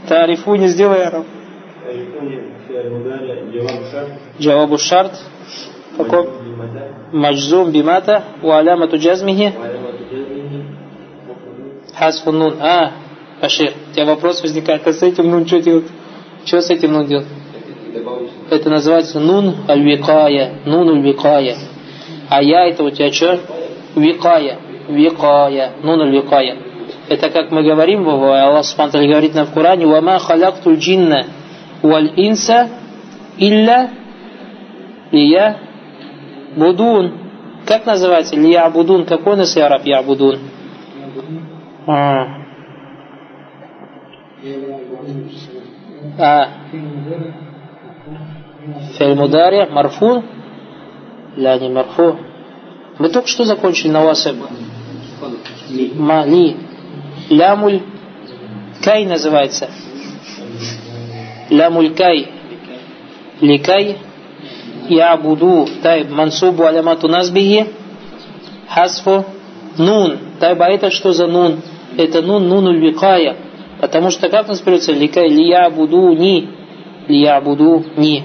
[0.09, 1.27] Тарифу не сделай араб.
[4.39, 5.13] Джавабу шарт.
[5.97, 6.29] каком?
[7.13, 9.53] Маджзум бимата, у алямату джазмихи.
[11.95, 12.55] Хасфун нун.
[13.41, 15.87] А, у тебя вопрос возникает, а с этим нун что делать?
[16.45, 17.27] Что с этим нун делать?
[18.51, 20.61] Это называется нун аль-викая.
[20.67, 21.57] Нун аль-викая.
[22.29, 23.41] А я это у тебя что?
[23.97, 24.59] Викая.
[24.89, 25.73] Викая.
[25.83, 26.57] Нун аль-викая.
[27.09, 31.27] Это как мы говорим, Аллах Субхану говорит нам в Коране, «Вама халяктуль джинна
[31.83, 32.69] валь инса
[33.39, 33.91] илля
[35.11, 35.59] лия
[36.57, 37.15] будун».
[37.67, 38.37] Как называется?
[38.37, 39.07] Лия будун.
[39.07, 40.39] Какой у нас араб я будун?
[41.87, 42.40] А.
[46.19, 46.49] А.
[48.99, 50.25] Фельмудари, марфу?
[51.37, 52.19] Ля, не марфу.
[52.99, 54.29] Мы только что закончили на вас.
[55.95, 56.57] Мали.
[57.29, 57.81] Лямуль
[58.83, 59.71] кай называется.
[61.49, 62.29] Лямуль кай.
[63.41, 63.99] Ликай.
[64.89, 65.69] Ябуду.
[65.83, 67.69] Тайб мансубу алямату назбихи.
[68.69, 69.25] Хасфу.
[69.79, 70.19] Нун.
[70.41, 71.63] Тайба это что за нун?
[71.97, 73.37] Это нун нунуль викая.
[73.81, 76.49] Потому что как у нас берется ликай лиябуду ни.
[77.09, 78.25] Лиябуду ни.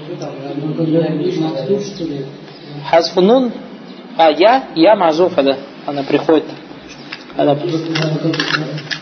[2.90, 3.52] Хасфу нун.
[4.18, 5.56] А я, я мазуфа, да.
[5.86, 6.44] Она приходит.
[7.36, 7.58] Она...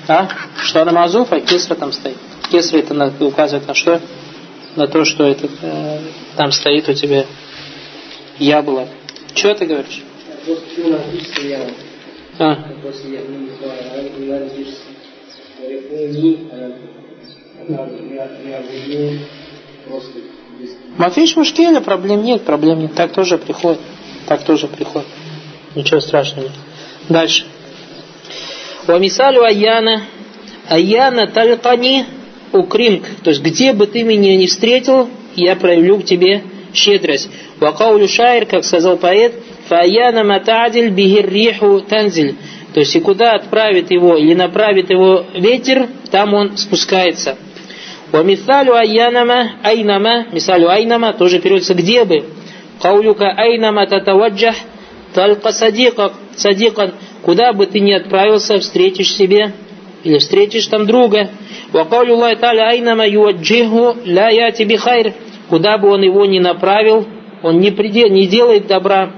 [0.09, 0.29] А?
[0.57, 2.17] Что она мазуфа, кесра там стоит.
[2.51, 4.01] Кесра это на, указывает на что?
[4.77, 5.99] На то, что это, э,
[6.37, 7.27] там стоит у тебя
[8.39, 8.89] ябло.
[9.35, 10.03] Что ты говоришь?
[12.39, 12.59] А?
[20.97, 22.95] Мафиш Мушкеля проблем нет, проблем нет.
[22.95, 23.81] Так тоже приходит.
[24.27, 25.09] Так тоже приходит.
[25.75, 26.53] Ничего страшного нет.
[27.09, 27.47] Дальше.
[28.87, 30.03] Вамисалю Аяна.
[30.69, 32.07] Аяна талькани
[32.53, 33.05] укримк.
[33.23, 37.29] То есть, где бы ты меня не встретил, я проявлю к тебе щедрость.
[37.59, 39.35] Вакаулю шайр, как сказал поэт,
[39.69, 42.37] фаяна матадиль бигирриху танзиль.
[42.75, 47.39] То есть, и куда отправит его или направит его ветер, там он спускается.
[48.11, 52.25] Вамисалю айянама айнама, мисалю айнама тоже переводится где бы.
[52.83, 54.57] Каулюка айнама татаваджах
[55.15, 56.95] талька садикак, садикан.
[57.23, 59.53] Куда бы ты ни отправился, встретишь себе
[60.03, 61.31] или встретишь там друга.
[61.73, 65.15] Вакаулю Аллах та'аля айнама юаджиху ля яти бихайр.
[65.49, 67.07] Куда бы он его ни направил,
[67.43, 69.13] он не, придел, не делает добра.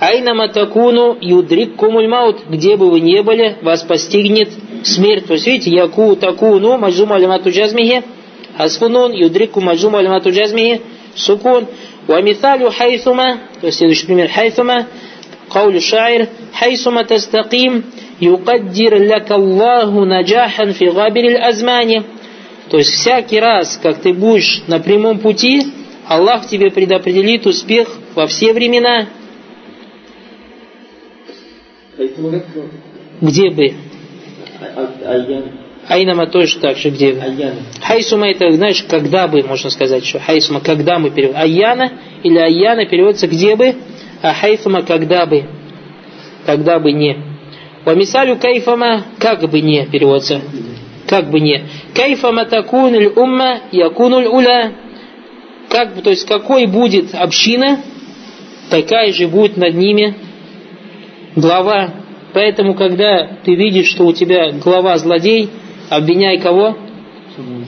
[0.00, 2.40] Айнама такуну юдрик кумуль маут.
[2.48, 4.50] Где бы вы ни были, вас постигнет
[4.84, 5.26] смерть.
[5.26, 8.02] То есть, видите, яку такуну маджум алимату джазмихи.
[8.56, 10.82] Асфунун юдрику маджум алимату джазмихи.
[11.14, 11.66] Сукун.
[12.08, 14.86] ومثال حيثما то есть следующий пример حيثما
[15.50, 17.84] قول الشاعر حيثما تستقيم
[18.20, 22.02] يقدر لك الله نجاحا في غابر الأزمان
[22.70, 25.66] то есть всякий раз, как ты будешь на прямом пути,
[26.08, 29.08] Аллах тебе предопределит успех во все времена.
[33.21, 33.73] Где бы?
[35.87, 37.17] Айнама тоже так же, где
[37.81, 41.39] Хайсума это, знаешь, когда бы, можно сказать, что хайсума, когда мы переводим.
[41.39, 43.75] Айяна или айяна переводится где бы,
[44.21, 45.45] а хайсума когда бы.
[46.45, 47.17] Когда бы не.
[47.85, 50.41] Вамисалю кайфама как бы не переводится.
[51.07, 51.63] Как бы не.
[51.95, 54.73] Кайфама такунуль умма якунуль уля.
[55.69, 57.79] Как, то есть какой будет община,
[58.69, 60.15] такая же будет над ними
[61.37, 61.91] глава.
[62.33, 65.49] Поэтому, когда ты видишь, что у тебя глава злодей,
[65.89, 66.77] обвиняй кого?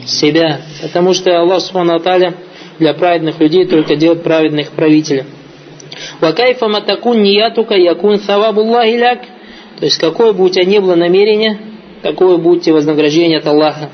[0.04, 0.60] Себя.
[0.82, 2.34] Потому что Аллах Субхану Аталя
[2.78, 5.24] для праведных людей только делает праведных правителей.
[6.20, 9.20] Вакайфа матакун ниятука якун савабуллахи ляк.
[9.78, 11.58] То есть, какое бы у тебя ни было намерение,
[12.02, 13.90] какое будет тебе вознаграждение от Аллаха.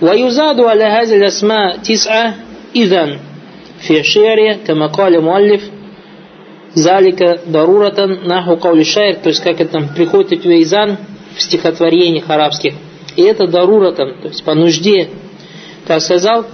[0.00, 2.34] Ваюзаду аля хазиль асма тис'a
[2.72, 3.18] идан
[3.80, 5.62] фи шире, кама каля муаллиф,
[6.76, 10.98] залика даруратан наху каули шайр, то есть как это приходит у тебя изан
[11.34, 12.74] в стихотворениях арабских.
[13.16, 15.08] И это даруратан, то есть по нужде.
[15.86, 16.44] Как сказал,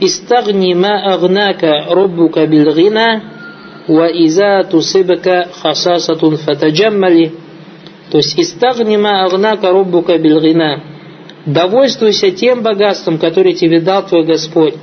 [0.00, 3.22] «Истагни ма агнака роббука билгина,
[3.86, 7.34] ва иза тусибака хасасатун фатаджаммали».
[8.10, 10.82] То есть, «Истагни ма агнака роббука билгина».
[11.44, 14.74] Довольствуйся тем богатством, которое тебе дал твой Господь.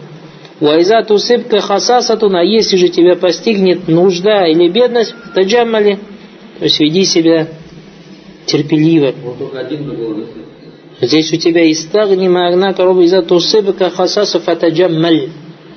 [0.59, 5.99] Вайза тусыбка хасасатун, а если же тебя постигнет нужда или бедность, таджаммали,
[6.57, 7.47] то есть веди себя
[8.47, 9.13] терпеливо.
[10.99, 15.29] Здесь у тебя истагни магна коробы из-за тусыбка хасасу фатаджаммаль.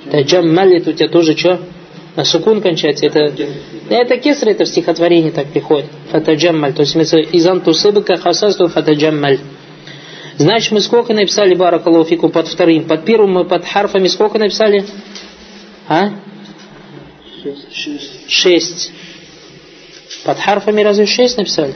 [0.09, 1.59] Таджаммаль это у тебя тоже что?
[2.15, 3.05] На сукун кончается.
[3.05, 3.31] Это,
[3.89, 5.85] это кесар, это в стихотворении так приходит.
[6.09, 6.73] Фатаджаммаль.
[6.73, 9.37] То есть изан тусыбка хасасу фатаджаммаль.
[10.37, 14.85] Значит, мы сколько написали баракалуфику под вторым, под первым и под харфами сколько написали?
[15.87, 16.11] А?
[18.27, 18.91] Шесть.
[20.23, 21.73] Под харфами разве шесть написали?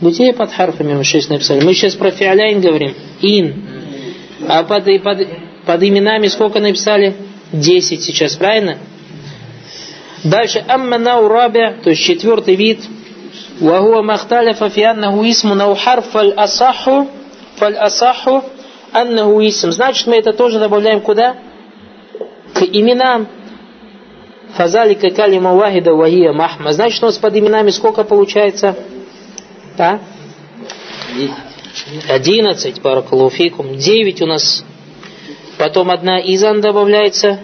[0.00, 1.60] Где под харфами мы шесть написали?
[1.60, 2.94] Мы сейчас про фиаляйн говорим.
[3.20, 3.64] Ин.
[4.48, 5.18] А под, и под,
[5.66, 7.14] под именами сколько написали?
[7.52, 8.78] Десять сейчас, правильно?
[10.24, 10.64] Дальше.
[10.66, 12.80] Амма наурабя, то есть четвертый вид.
[13.60, 17.08] Вахуа махталяфа фианнаху исму наухарфаль асаху
[17.61, 18.43] فالأصح فالأصح
[18.95, 19.71] أنه اسم.
[19.71, 21.35] Значит, мы это тоже добавляем куда?
[22.53, 23.27] К именам.
[24.55, 26.71] Фазалика калима вахида вахия махма.
[26.73, 28.75] Значит, у нас под именами сколько получается?
[29.77, 29.99] Да?
[32.09, 33.77] Одиннадцать, баракалуфикум.
[33.77, 34.63] Девять у нас.
[35.57, 37.39] Потом одна изан добавляется.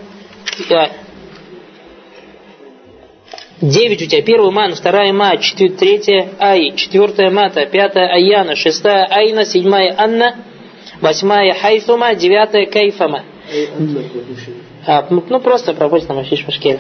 [3.61, 4.23] Девять у тебя.
[4.23, 10.37] Первый ман, вторая ма, четвер, третья ай, четвертая мата, пятая аяна, шестая айна, седьмая анна,
[11.01, 13.25] восьмая хайфума, девятая кайфама.
[14.87, 16.79] А, ну, ну просто пропустим на Машкель.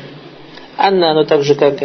[0.76, 1.76] Анна, оно так же, как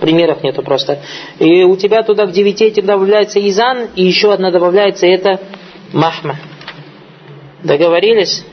[0.00, 1.00] примеров нету просто.
[1.40, 5.40] И у тебя туда к девяти добавляется изан, и еще одна добавляется, это
[5.92, 6.38] махма.
[7.64, 8.44] Договорились?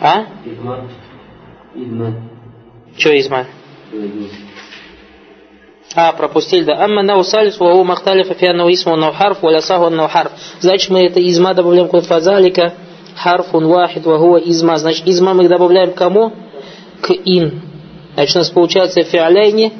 [0.00, 0.26] А?
[2.96, 3.46] Что изма?
[5.96, 6.84] А, пропустили, да.
[6.84, 10.32] Амма нау салис ва у махталифа фи аннау исму нау харф ва лясаху аннау харф.
[10.60, 12.74] Значит, мы это изма добавляем к фазалика
[13.14, 14.76] харфун вахид ва хуа изма.
[14.78, 16.32] Значит, изма мы добавляем к кому?
[17.00, 17.62] К ин.
[18.14, 19.72] Значит, у нас получается фиаляйни,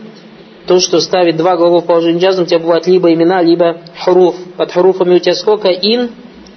[0.67, 4.37] то, что ставит два глагола в положении джазм, у тебя бывают либо имена, либо хуруф.
[4.57, 5.69] Под хуруфами у тебя сколько?
[5.69, 6.11] Ин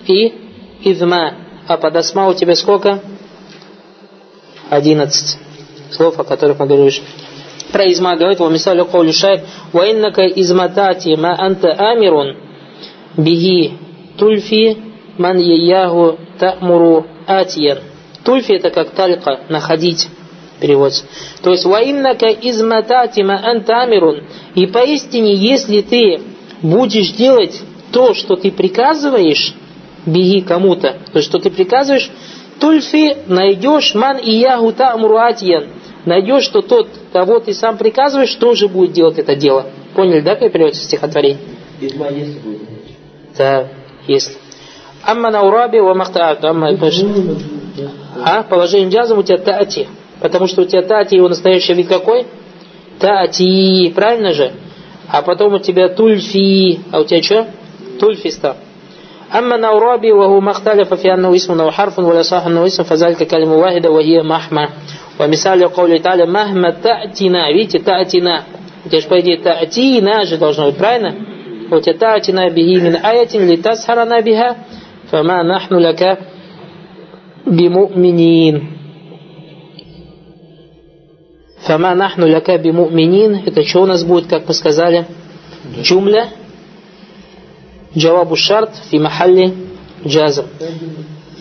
[0.05, 0.46] и
[0.83, 1.35] изма.
[1.67, 3.01] А под асма у тебя сколько?
[4.69, 5.37] Одиннадцать
[5.91, 6.91] слов, о которых мы говорим
[7.71, 9.41] про изма говорит, wa мисалю каули шайр,
[9.73, 12.37] wa иннака изматати ма анта амирун
[13.17, 13.73] биги
[14.17, 14.77] тульфи
[15.17, 17.79] ман яяху тамуру атиян.
[18.23, 20.07] Тульфи это как талька, находить
[20.59, 21.05] переводится.
[21.43, 24.23] То есть, wa иннака изматати ма анта амирун.
[24.55, 26.21] И поистине, если ты
[26.61, 27.61] будешь делать
[27.91, 29.53] то, что ты приказываешь,
[30.08, 32.10] беги кому-то, то есть, что ты приказываешь,
[32.60, 35.67] тульфи найдешь ман и ягу тамуру атиян
[36.08, 39.67] найдешь, что тот, кого ты сам приказываешь, тоже будет делать это дело.
[39.93, 41.39] Поняли, да, как переводится стихотворение?
[41.82, 42.62] Изма если будет.
[43.38, 43.67] Да,
[44.08, 44.36] если.
[45.04, 46.48] Амма на ураби ва махтаату.
[46.48, 46.72] Амма
[48.24, 49.88] А, положение джазом у тебя таати.
[50.20, 52.26] Потому что у тебя таати, его настоящий вид какой?
[53.00, 54.54] Таати, правильно же?
[55.10, 56.80] А потом у тебя тульфи.
[56.91, 57.48] А у тебя что?
[58.00, 58.58] Тульфиста.
[59.38, 63.22] أما نورابي وهو ما اختلف في أنه اسم أو حرف ولا صح أنه اسم فذلك
[63.22, 64.68] كلمة واحدة وهي محمى
[65.20, 68.42] ومثال قوله تعالى مهما تأتينا видите تأتينا
[68.85, 71.14] у тебя же по идее تأتينا же должно быть правильно
[71.70, 74.57] у тебя تأتينا به من آية لتسحرنا بها
[75.11, 76.18] فما نحن لك
[77.46, 78.66] بمؤمنين
[81.66, 85.07] فما نحن لك بمؤمنين это что у нас будет как мы сказали
[85.81, 86.28] джумля
[87.97, 89.53] Джавабу шарт фи махалли
[90.05, 90.45] джазм.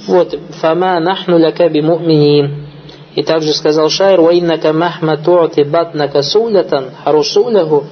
[0.06, 0.38] Вот.
[0.60, 1.82] Фама нахну ляка би.
[3.14, 7.84] И также сказал шайр, «Ва иннака махма ту'ти батнака сулятан харусуляху,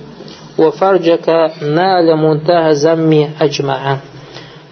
[0.57, 4.00] ва фарджака наля мунтага.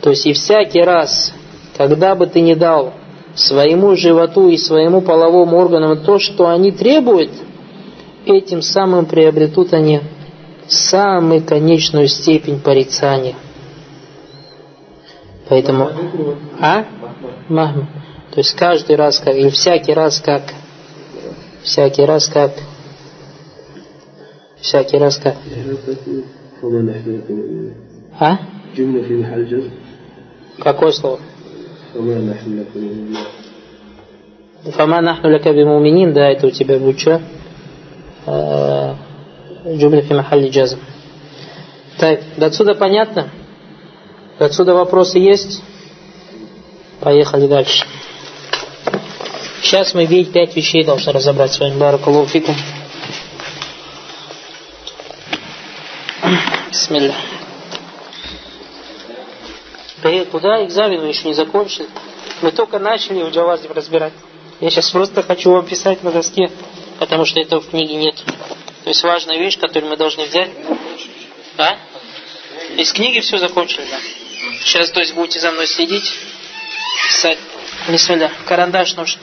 [0.02, 1.32] То есть и всякий раз,
[1.76, 2.92] когда бы ты не дал
[3.34, 7.30] своему животу и своему половому органу то, что они требуют,
[8.26, 10.00] этим самым приобретут они
[10.68, 13.34] самую конечную степень порицания–
[15.48, 15.90] Поэтому...
[16.60, 16.84] А?
[17.48, 17.88] Махма.
[18.32, 20.42] То есть каждый раз как, или всякий раз как,
[21.62, 22.52] всякий раз как,
[24.58, 25.36] всякий раз как.
[28.18, 28.38] А?
[30.58, 31.20] Какое слово?
[34.64, 37.20] Фама нахну лака бимуминин, да, это у тебя будет что?
[39.66, 40.78] Джумля фи махалли джазм.
[41.98, 43.28] Так, до отсюда понятно?
[44.38, 45.62] Отсюда вопросы есть?
[47.00, 47.84] Поехали дальше.
[49.62, 51.78] Сейчас мы видеть пять вещей должны разобрать с вами.
[51.78, 52.56] Баракаллаху фикум.
[56.68, 57.14] Бисмилля.
[60.02, 61.88] Да куда экзамен мы еще не закончили?
[62.40, 64.12] Мы только начали в Джавазе разбирать.
[64.60, 66.50] Я сейчас просто хочу вам писать на доске,
[66.98, 68.16] потому что этого в книге нет.
[68.84, 70.50] То есть важная вещь, которую мы должны взять.
[71.56, 71.76] А?
[72.76, 74.21] Из книги все закончили, да.
[74.64, 76.12] Сейчас, то есть, будете за мной следить,
[77.06, 77.38] писать.
[77.88, 78.30] Бисмилля.
[78.46, 79.20] Карандаш нужен.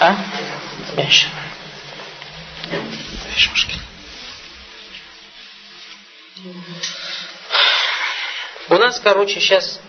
[0.00, 0.16] А?
[0.96, 1.26] Меч.
[3.28, 3.66] Видишь,
[8.68, 9.80] У нас, короче, сейчас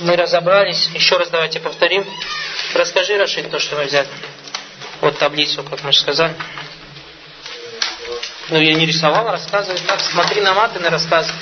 [0.00, 0.90] мы разобрались.
[0.92, 2.04] Еще раз давайте повторим.
[2.74, 4.08] Расскажи, Рашид, то, что мы взяли.
[5.00, 6.34] Вот таблицу, как мы же сказали.
[8.48, 10.00] Ну, я не рисовал, рассказывай так.
[10.00, 11.38] Смотри на маты и рассказывай.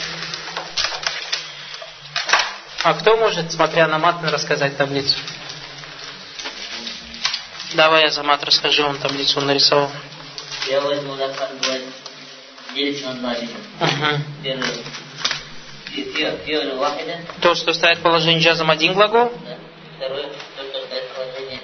[2.82, 5.16] А кто может, смотря на мат, рассказать таблицу?
[7.74, 9.90] Давай, я за мат расскажи, он таблицу нарисовал.
[10.66, 11.82] Первый мудакар будет
[12.74, 13.52] делится на два вида.
[13.80, 14.22] Угу.
[14.42, 14.84] Первый
[16.46, 19.58] фиоль вахида, То, что ставит положение джазом один глагол, да.
[19.96, 21.60] второй то, что ставит положение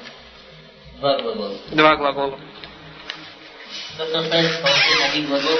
[0.98, 1.54] два глагола.
[1.70, 2.40] два глагола.
[3.96, 5.58] То, что ставит положение один глагол,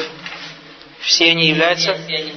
[1.01, 2.35] Все они являются все, они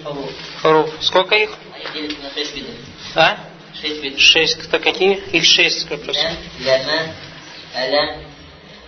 [0.62, 0.90] харуф.
[1.02, 1.50] Сколько их?
[1.74, 2.76] Они делятся на шесть видов.
[3.16, 3.38] А?
[3.82, 4.20] Шесть видов.
[4.20, 4.64] Шесть.
[4.68, 5.16] Кто какие?
[5.32, 5.88] Их шесть.
[5.88, 6.12] Просто?
[6.60, 7.14] Ля, ляма,
[7.76, 8.10] алям,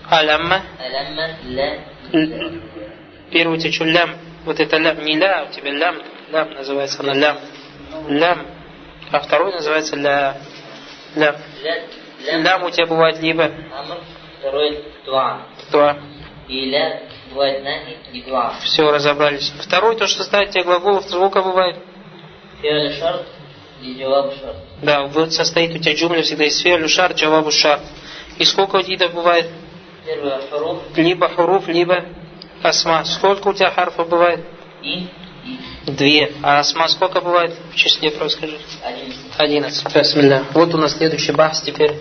[0.10, 0.62] Алямма.
[0.80, 1.80] алямма, ля,
[2.14, 2.62] Л-
[3.32, 4.16] Первый у тебя что, лям.
[4.46, 5.04] Вот это лям.
[5.04, 6.02] Не ля, у тебя лям.
[6.32, 7.38] Лям называется она лям.
[8.10, 8.48] Лям.
[9.12, 10.38] А второй называется ля.
[11.16, 11.36] Лям.
[11.64, 13.52] ля, лям, у тебя бывает либо
[14.40, 15.46] второй дуа.
[15.72, 15.98] то.
[16.48, 18.54] И ля бывает нахи и дуа.
[18.64, 19.54] Все, разобрались.
[19.62, 21.78] Второй, то, что ставит тебе глаголов, сколько бывает?
[22.62, 23.28] Джаваб шарт.
[24.82, 27.80] Да, вот состоит у тебя джумля всегда из фиалю шар, джавабу шар.
[28.38, 29.48] И сколько видов бывает?
[30.50, 32.06] Харуф Либо хуруф, либо
[32.64, 33.04] асма.
[33.06, 34.46] Сколько у тебя харфов бывает?
[34.82, 35.08] и
[35.44, 36.32] и Две.
[36.44, 38.58] А асма сколько бывает в числе, просто скажи?
[38.84, 39.14] один.
[39.38, 39.94] Одиннадцать.
[39.94, 40.46] Бисмилля.
[40.54, 41.98] Вот у нас следующий бахс теперь.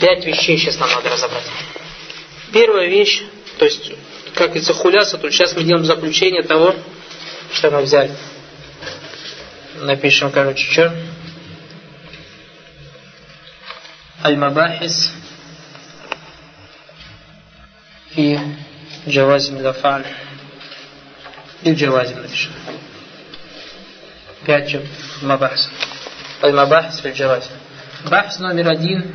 [0.00, 1.44] Пять вещей сейчас нам надо разобрать.
[2.52, 3.24] Первая вещь,
[3.58, 3.92] то есть,
[4.34, 6.74] как говорится, хуляса, то сейчас мы делаем заключение того,
[7.52, 8.12] что мы взяли.
[9.80, 10.94] Напишем, короче, что?
[14.22, 15.10] Аль-Мабахис
[18.14, 18.38] и
[19.06, 20.06] Джавазим Дафаль.
[21.62, 22.52] И Джавазим напишем.
[24.46, 24.82] Пять чем
[25.22, 25.68] Мабахс.
[26.42, 27.52] Аль-Мабахис в Джавазим.
[28.04, 29.12] Бахс номер один.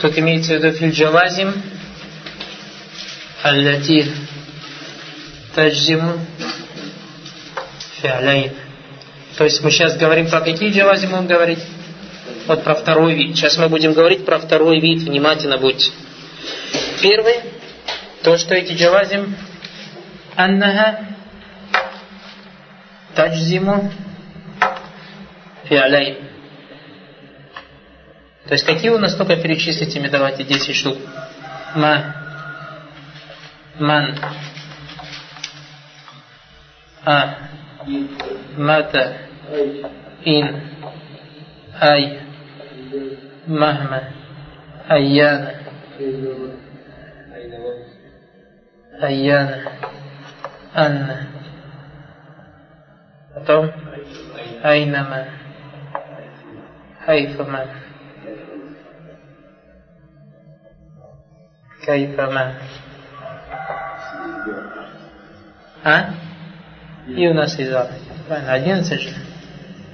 [0.00, 1.54] Тут имеется в виду фильджавазим,
[3.44, 4.06] аллати
[5.54, 6.14] таджзиму
[8.00, 8.52] фиаляйн.
[9.36, 11.58] То есть мы сейчас говорим про какие джавазим будем говорить?
[12.46, 13.36] Вот про второй вид.
[13.36, 15.02] Сейчас мы будем говорить про второй вид.
[15.02, 15.90] Внимательно будьте.
[17.02, 17.34] Первый,
[18.22, 19.36] то, что эти джавазим
[20.36, 21.00] аннаха
[23.14, 23.92] таджзиму
[25.64, 26.16] фиаляйн.
[28.46, 30.96] То есть какие у нас только перечислите мне давайте 10 штук.
[31.74, 32.23] Ма.
[33.78, 34.14] Ман.
[37.04, 37.34] А.
[38.56, 39.16] Мата.
[40.24, 40.60] Ин.
[41.80, 42.20] Ай.
[43.46, 44.04] Махма.
[44.88, 45.54] Айяна.
[49.00, 49.72] Айяна.
[50.72, 51.26] Анна.
[53.34, 53.70] Потом.
[54.62, 55.24] Айнама.
[57.04, 57.66] Хайфама.
[61.84, 62.54] Кайфама.
[65.84, 66.14] А?
[67.08, 67.90] И у нас иза.
[68.26, 69.10] Правильно, 11 же.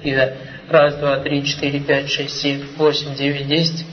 [0.03, 0.35] Иза.
[0.69, 3.85] Раз, два, три, четыре, пять, шесть, семь, восемь, девять, десять,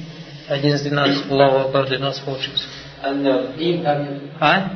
[0.47, 2.65] одиннадцать, двенадцать, Аллаху Акбар, двенадцать получится.
[4.39, 4.71] А?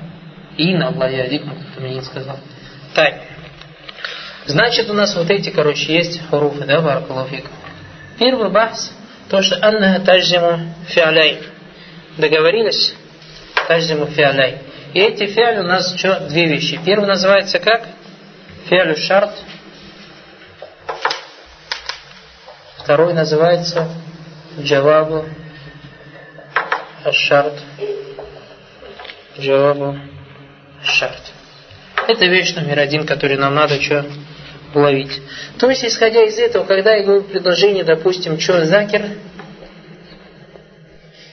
[0.58, 2.40] Ин, Аллах, я дикну, кто мне не сказал.
[2.96, 3.22] Так.
[4.48, 7.46] Значит, у нас вот эти, короче, есть хуруфы, да, баракалуфик.
[8.18, 8.92] Первый бахс,
[9.30, 11.44] то, что анна таджиму фиаляй.
[12.18, 12.96] Договорились?
[13.68, 14.58] Таджиму фиаляй.
[14.94, 16.20] И эти фиаль у нас что?
[16.28, 16.80] Две вещи.
[16.86, 17.88] Первый называется как?
[18.68, 19.32] Фиалю шарт.
[22.78, 23.88] Второй называется
[24.60, 25.26] джавабу
[27.06, 27.54] ашарт.
[29.40, 29.98] Джавабу
[30.84, 31.32] шарт.
[32.08, 34.06] Это вещь номер один, которую нам надо что
[34.74, 35.22] уловить.
[35.58, 39.06] То есть, исходя из этого, когда я говорю предложение, допустим, что закер,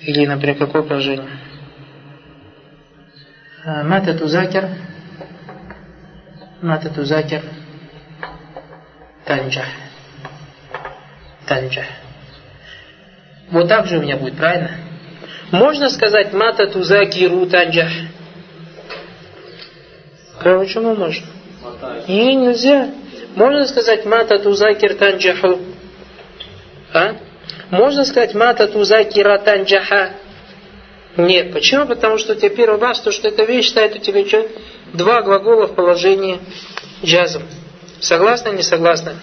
[0.02, 1.47] или, например, какое предложение?
[3.69, 4.66] Мата тузакер,
[6.62, 7.43] мата тузакер,
[9.27, 9.66] танджах.
[11.47, 11.85] Танджах.
[13.51, 14.71] Вот так же у меня будет, правильно?
[15.51, 17.91] Можно сказать мата тузакиру танджах?
[20.43, 21.27] Почему можно?
[22.07, 22.89] И нельзя.
[23.37, 25.59] Можно сказать мата тузакир танджаху?
[26.95, 27.16] А?
[27.71, 30.12] Можно сказать мата тузакира танджаха?
[31.16, 31.52] Нет.
[31.52, 31.86] Почему?
[31.86, 34.46] Потому что у тебя первый бас, то, что эта вещь ставит у тебя что?
[34.94, 36.40] Два глагола в положении
[37.04, 37.42] джазом.
[38.00, 39.16] Согласны, не согласны?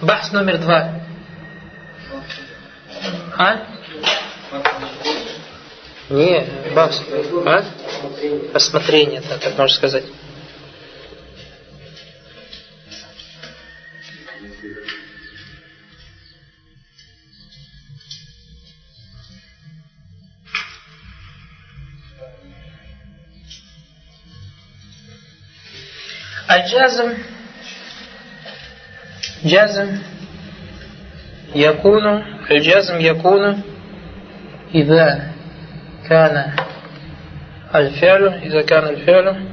[0.00, 1.00] Бахс номер два.
[3.38, 3.66] А?
[6.08, 7.02] Не, бахс.
[7.44, 7.64] А?
[8.52, 10.04] Рассмотрение, да, так можно сказать.
[26.66, 27.14] الجازم
[29.44, 29.98] جازم
[31.54, 33.62] يكون الجزم يكون
[34.74, 35.30] إذا
[36.08, 36.56] كان
[37.74, 39.46] الفعل إذا كان الفعل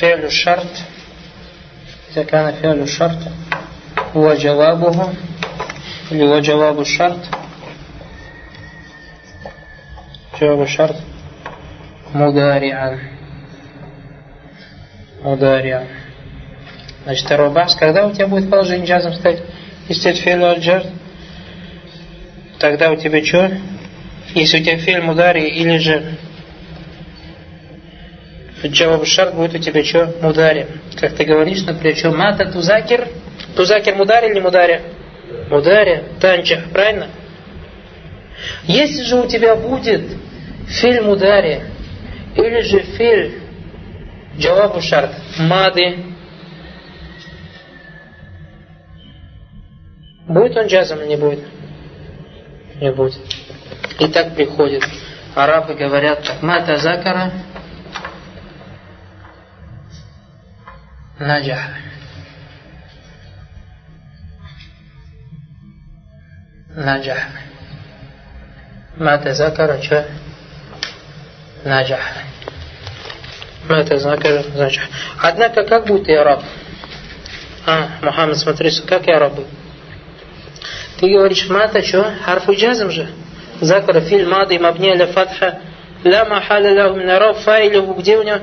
[0.00, 0.70] فعل الشرط
[2.12, 3.18] إذا كان فعل الشرط
[4.16, 5.12] هو جوابه
[6.12, 7.20] اللي هو جواب الشرط
[10.40, 10.96] جواب الشرط.
[12.12, 13.00] мудария.
[15.22, 15.86] Мудария.
[17.04, 19.42] Значит, второй бас, когда у тебя будет положение джазом стать
[19.90, 20.86] если фейлу аль-джаз,
[22.60, 23.50] тогда у тебя что?
[24.34, 26.16] Если у тебя фейль мудари или же
[28.64, 30.14] джаваб шар будет у тебя что?
[30.22, 30.68] Мудари.
[30.96, 33.08] Как ты говоришь, например, что мата тузакир?
[33.56, 34.80] Тузакер мудари или мудари?
[35.48, 36.04] Мудари.
[36.20, 37.08] Танчах, правильно?
[38.64, 40.02] Если же у тебя будет
[40.68, 41.69] фильм ударе
[42.42, 43.42] или же фильм
[44.36, 46.10] джавабу шарт, мады,
[50.30, 51.40] Будет он джазом или не будет?
[52.76, 53.20] Не будет.
[53.98, 54.84] И так приходит.
[55.34, 56.40] Арабы говорят так.
[56.40, 57.32] Мата закара
[61.18, 61.72] наджаха.
[66.76, 67.28] Наджаха.
[68.96, 70.06] Мата закара что?
[71.64, 72.22] Наджаха.
[73.68, 74.88] Мата закара наджаха.
[75.22, 76.42] Однако, как будет и араб?
[77.66, 79.48] А, Мухаммад, смотри, как и араб будет?
[80.98, 82.12] Ты говоришь мата, что?
[82.24, 83.08] Харфу джазм же.
[83.60, 85.60] Закара филь мады мабни аля фатха.
[86.04, 87.94] Ля махаля ляху минараб файлиху.
[87.94, 88.40] Где у него?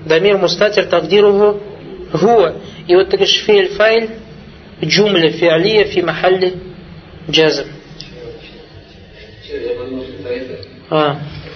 [0.00, 1.60] Дамир мустатир тагдируху
[2.12, 2.54] гуа.
[2.86, 4.10] И вот ты говоришь филь файл
[4.82, 6.54] джумля фиалия фи махалли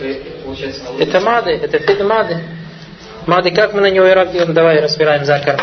[0.01, 2.42] Это мады, это филь мады.
[3.26, 4.55] Мады, как мы на него ирак делаем?
[4.55, 5.61] Давай разбираем закар.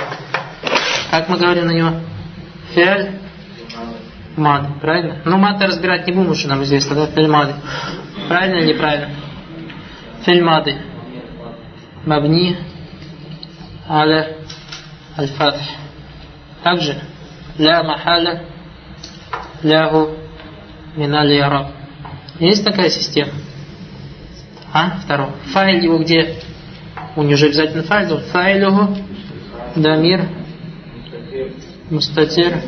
[1.09, 1.91] Как мы говорим на него?
[2.73, 3.11] Фиаль
[4.35, 5.21] мад, правильно?
[5.25, 7.53] Но мад разбирать не будем, что нам известно, да, фильмады.
[8.27, 9.09] Правильно или неправильно?
[10.23, 10.77] Фильмады.
[12.05, 12.57] Мабни
[13.89, 14.37] аля
[15.17, 15.61] аль-фатх.
[16.63, 17.01] Также
[17.57, 18.43] ля махаля
[19.63, 20.15] лягу
[20.95, 21.67] минали яраб.
[22.39, 23.31] Есть такая система?
[24.79, 24.99] А?
[25.03, 25.31] Второе.
[25.53, 26.35] Файл его где?
[27.15, 28.19] У него же обязательно файл.
[28.19, 28.95] Файлюху
[29.75, 30.29] дамир
[31.89, 32.61] мустатир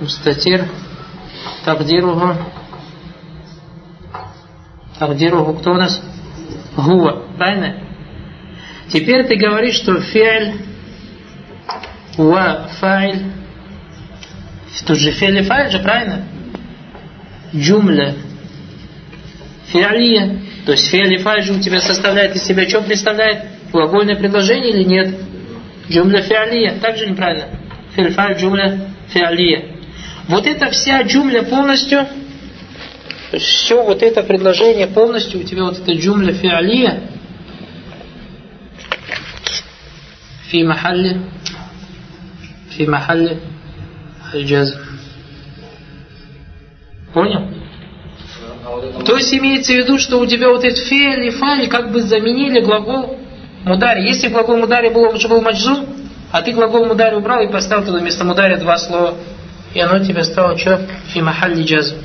[0.00, 0.64] мустатир,
[1.64, 2.34] тагдиругу,
[4.98, 6.02] тагдиругу кто у нас?
[6.76, 7.76] Гуа, правильно?
[8.88, 10.54] Теперь ты говоришь, что фиаль
[12.16, 13.30] ва файль,
[14.84, 16.26] тут же фиаль и файль же, правильно?
[17.54, 18.16] Джумля
[19.74, 23.44] фиалия, то есть же у тебя составляет из себя, что представляет?
[23.70, 25.14] Глагольное предложение или нет?
[25.90, 27.48] Джумля фиалия, также неправильно.
[27.94, 29.76] Фиаль файль джумля фиалия.
[30.26, 32.06] Вот эта вся джумля полностью,
[33.38, 37.10] все вот это предложение полностью, у тебя вот эта джумля фиалия,
[40.46, 41.20] фи махалли,
[42.70, 43.38] фи махалли
[44.32, 44.72] аль
[47.12, 47.53] Понял?
[49.04, 52.02] То есть имеется в виду, что у тебя вот эти фейль и фали как бы
[52.02, 53.18] заменили глагол
[53.64, 54.02] мудари.
[54.06, 55.84] Если глагол мудари был, уже был маджзу,
[56.32, 59.14] а ты глагол мудари убрал и поставил туда вместо мудари два слова
[59.74, 60.80] и оно тебе стало что?
[61.12, 61.96] Фи махалли джазм.